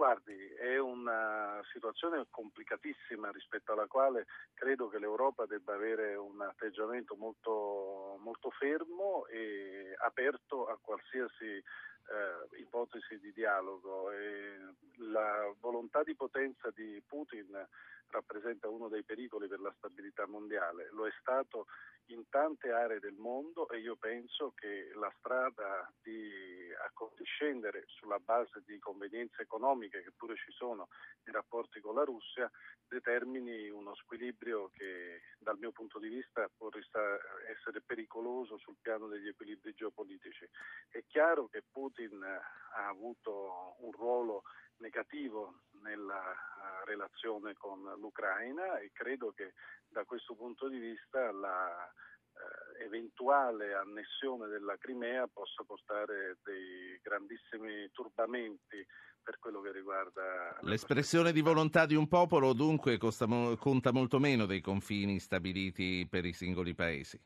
[0.00, 4.24] Guardi, è una situazione complicatissima rispetto alla quale
[4.54, 12.60] credo che l'Europa debba avere un atteggiamento molto, molto fermo e aperto a qualsiasi eh,
[12.60, 14.10] ipotesi di dialogo.
[14.10, 14.69] E
[15.10, 17.66] la volontà di potenza di Putin
[18.10, 20.88] rappresenta uno dei pericoli per la stabilità mondiale.
[20.92, 21.66] Lo è stato
[22.06, 26.28] in tante aree del mondo e io penso che la strada di
[26.84, 30.88] accondiscendere sulla base di convenienze economiche che pure ci sono
[31.24, 32.50] nei rapporti con la Russia
[32.88, 36.68] determini uno squilibrio che dal mio punto di vista può
[37.48, 40.48] essere pericoloso sul piano degli equilibri geopolitici.
[40.88, 44.42] È chiaro che Putin ha avuto un ruolo
[44.80, 49.54] negativo nella eh, relazione con l'Ucraina e credo che
[49.88, 57.90] da questo punto di vista la eh, eventuale annessione della Crimea possa portare dei grandissimi
[57.92, 58.84] turbamenti
[59.22, 63.26] per quello che riguarda L'espressione di volontà di un popolo dunque costa
[63.58, 67.20] conta molto meno dei confini stabiliti per i singoli paesi.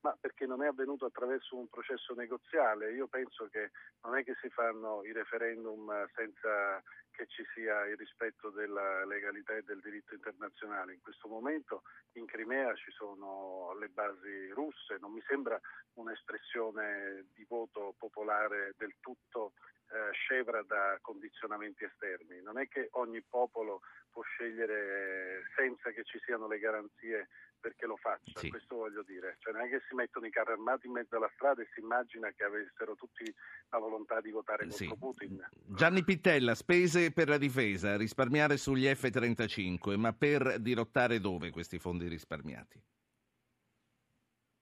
[0.00, 2.92] Ma perché non è avvenuto attraverso un processo negoziale.
[2.92, 3.70] Io penso che
[4.02, 9.56] non è che si fanno i referendum senza che ci sia il rispetto della legalità
[9.56, 10.94] e del diritto internazionale.
[10.94, 11.82] In questo momento
[12.12, 15.60] in Crimea ci sono le basi russe, non mi sembra
[15.94, 19.54] un'espressione di voto popolare del tutto
[19.90, 22.40] eh, scevra da condizionamenti esterni.
[22.40, 23.80] Non è che ogni popolo
[24.10, 27.28] può scegliere senza che ci siano le garanzie
[27.60, 28.48] perché lo faccia, sì.
[28.48, 29.36] questo voglio dire.
[29.40, 31.80] Cioè, non è che si mettono i carri armati in mezzo alla strada e si
[31.80, 33.24] immagina che avessero tutti
[33.70, 34.96] la volontà di votare contro sì.
[34.96, 35.48] Putin.
[35.66, 42.08] Gianni Pittella, spese per la difesa, risparmiare sugli F-35, ma per dirottare dove questi fondi
[42.08, 42.80] risparmiati?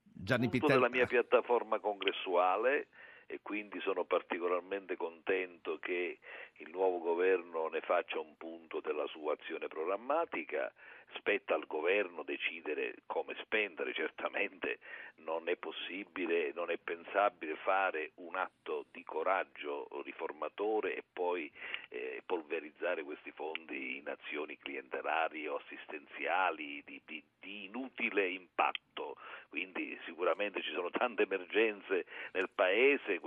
[0.03, 0.74] Gianni Pittella.
[0.74, 2.88] della mia piattaforma congressuale
[3.26, 6.18] e quindi sono particolarmente contento che
[6.55, 10.72] il nuovo governo ne faccia un punto della sua azione programmatica
[11.15, 14.79] spetta al governo decidere come spendere, certamente
[15.17, 21.51] non è possibile, non è pensabile fare un atto di coraggio riformatore e poi
[21.89, 29.17] eh, polverizzare questi fondi in azioni clientelari o assistenziali di, di, di inutile impatto.
[29.49, 33.21] Quindi sicuramente ci sono tante emergenze nel paese.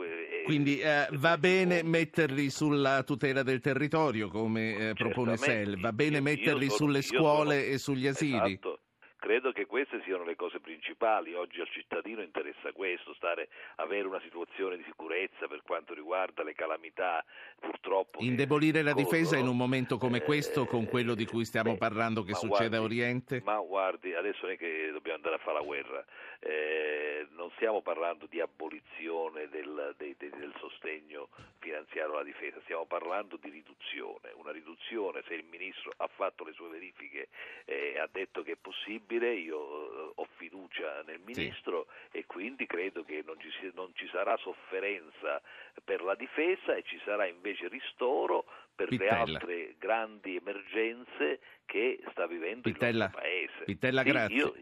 [0.43, 6.19] Quindi eh, va bene metterli sulla tutela del territorio come eh, propone SEL, va bene
[6.19, 8.53] metterli sono, sulle scuole e sugli asili.
[8.53, 8.81] Esatto.
[9.19, 11.33] Credo che queste siano le cose principali.
[11.33, 16.53] Oggi al cittadino interessa questo, stare, avere una situazione di sicurezza per quanto riguarda le
[16.53, 17.23] calamità,
[17.59, 18.19] purtroppo.
[18.21, 19.09] Indebolire la corrono.
[19.09, 22.69] difesa in un momento come questo, con quello di cui stiamo beh, parlando che succede
[22.69, 23.41] guardi, a Oriente?
[23.43, 26.05] Ma guardi, adesso non è che dobbiamo andare a fare la guerra.
[26.39, 31.27] Eh, non stiamo parlando di abolizione del, del, del sostegno
[31.59, 34.31] finanziario alla difesa, stiamo parlando di riduzione.
[34.35, 37.27] Una riduzione, se il Ministro ha fatto le sue verifiche
[37.65, 42.19] e eh, ha detto che è possibile, possibile, io eh, ho fiducia nel Ministro sì.
[42.19, 45.41] e quindi credo che non ci, non ci, sarà sofferenza
[45.83, 48.45] per la difesa e ci sarà invece ristoro
[48.75, 49.23] per Pittella.
[49.23, 53.05] le altre grandi emergenze che sta vivendo Pittella.
[53.05, 53.63] il nostro Paese.
[53.65, 54.35] Pittella, sì, grazie.
[54.35, 54.55] Io,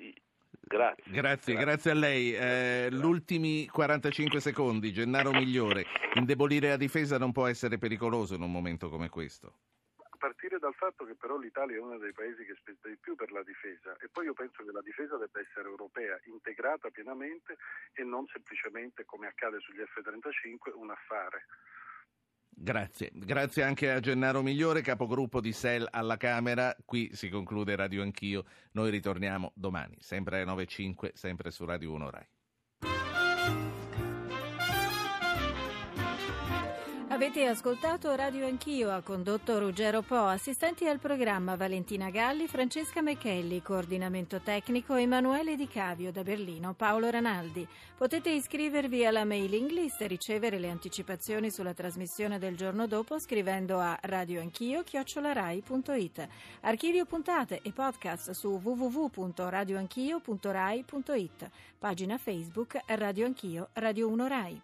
[0.68, 2.36] Grazie, grazie, grazie, grazie, a lei.
[2.36, 5.86] Eh, ultimi 45 secondi, Gennaro Migliore.
[6.16, 9.54] Indebolire la difesa non può essere pericoloso in un momento come questo
[10.18, 13.32] partire dal fatto che però l'Italia è uno dei paesi che spende di più per
[13.32, 17.58] la difesa e poi io penso che la difesa debba essere europea, integrata pienamente
[17.94, 21.46] e non semplicemente, come accade sugli F-35, un affare.
[22.50, 26.76] Grazie, grazie anche a Gennaro Migliore, capogruppo di SEL alla Camera.
[26.84, 28.46] Qui si conclude Radio Anch'io.
[28.72, 32.28] Noi ritorniamo domani, sempre alle 9.05, sempre su Radio 1 Rai.
[37.18, 43.64] Avete ascoltato Radio Anch'io, ha condotto Ruggero Po, assistenti al programma Valentina Galli, Francesca Mecchelli,
[43.64, 47.68] coordinamento tecnico Emanuele Di Cavio da Berlino, Paolo Ranaldi.
[47.98, 53.80] Potete iscrivervi alla mailing list e ricevere le anticipazioni sulla trasmissione del giorno dopo scrivendo
[53.80, 56.28] a radioanchio.it.
[56.62, 61.50] Archivio puntate e podcast su www.radioanchio.rai.it.
[61.80, 64.62] Pagina Facebook Radio Anch'io, Radio 1 Rai.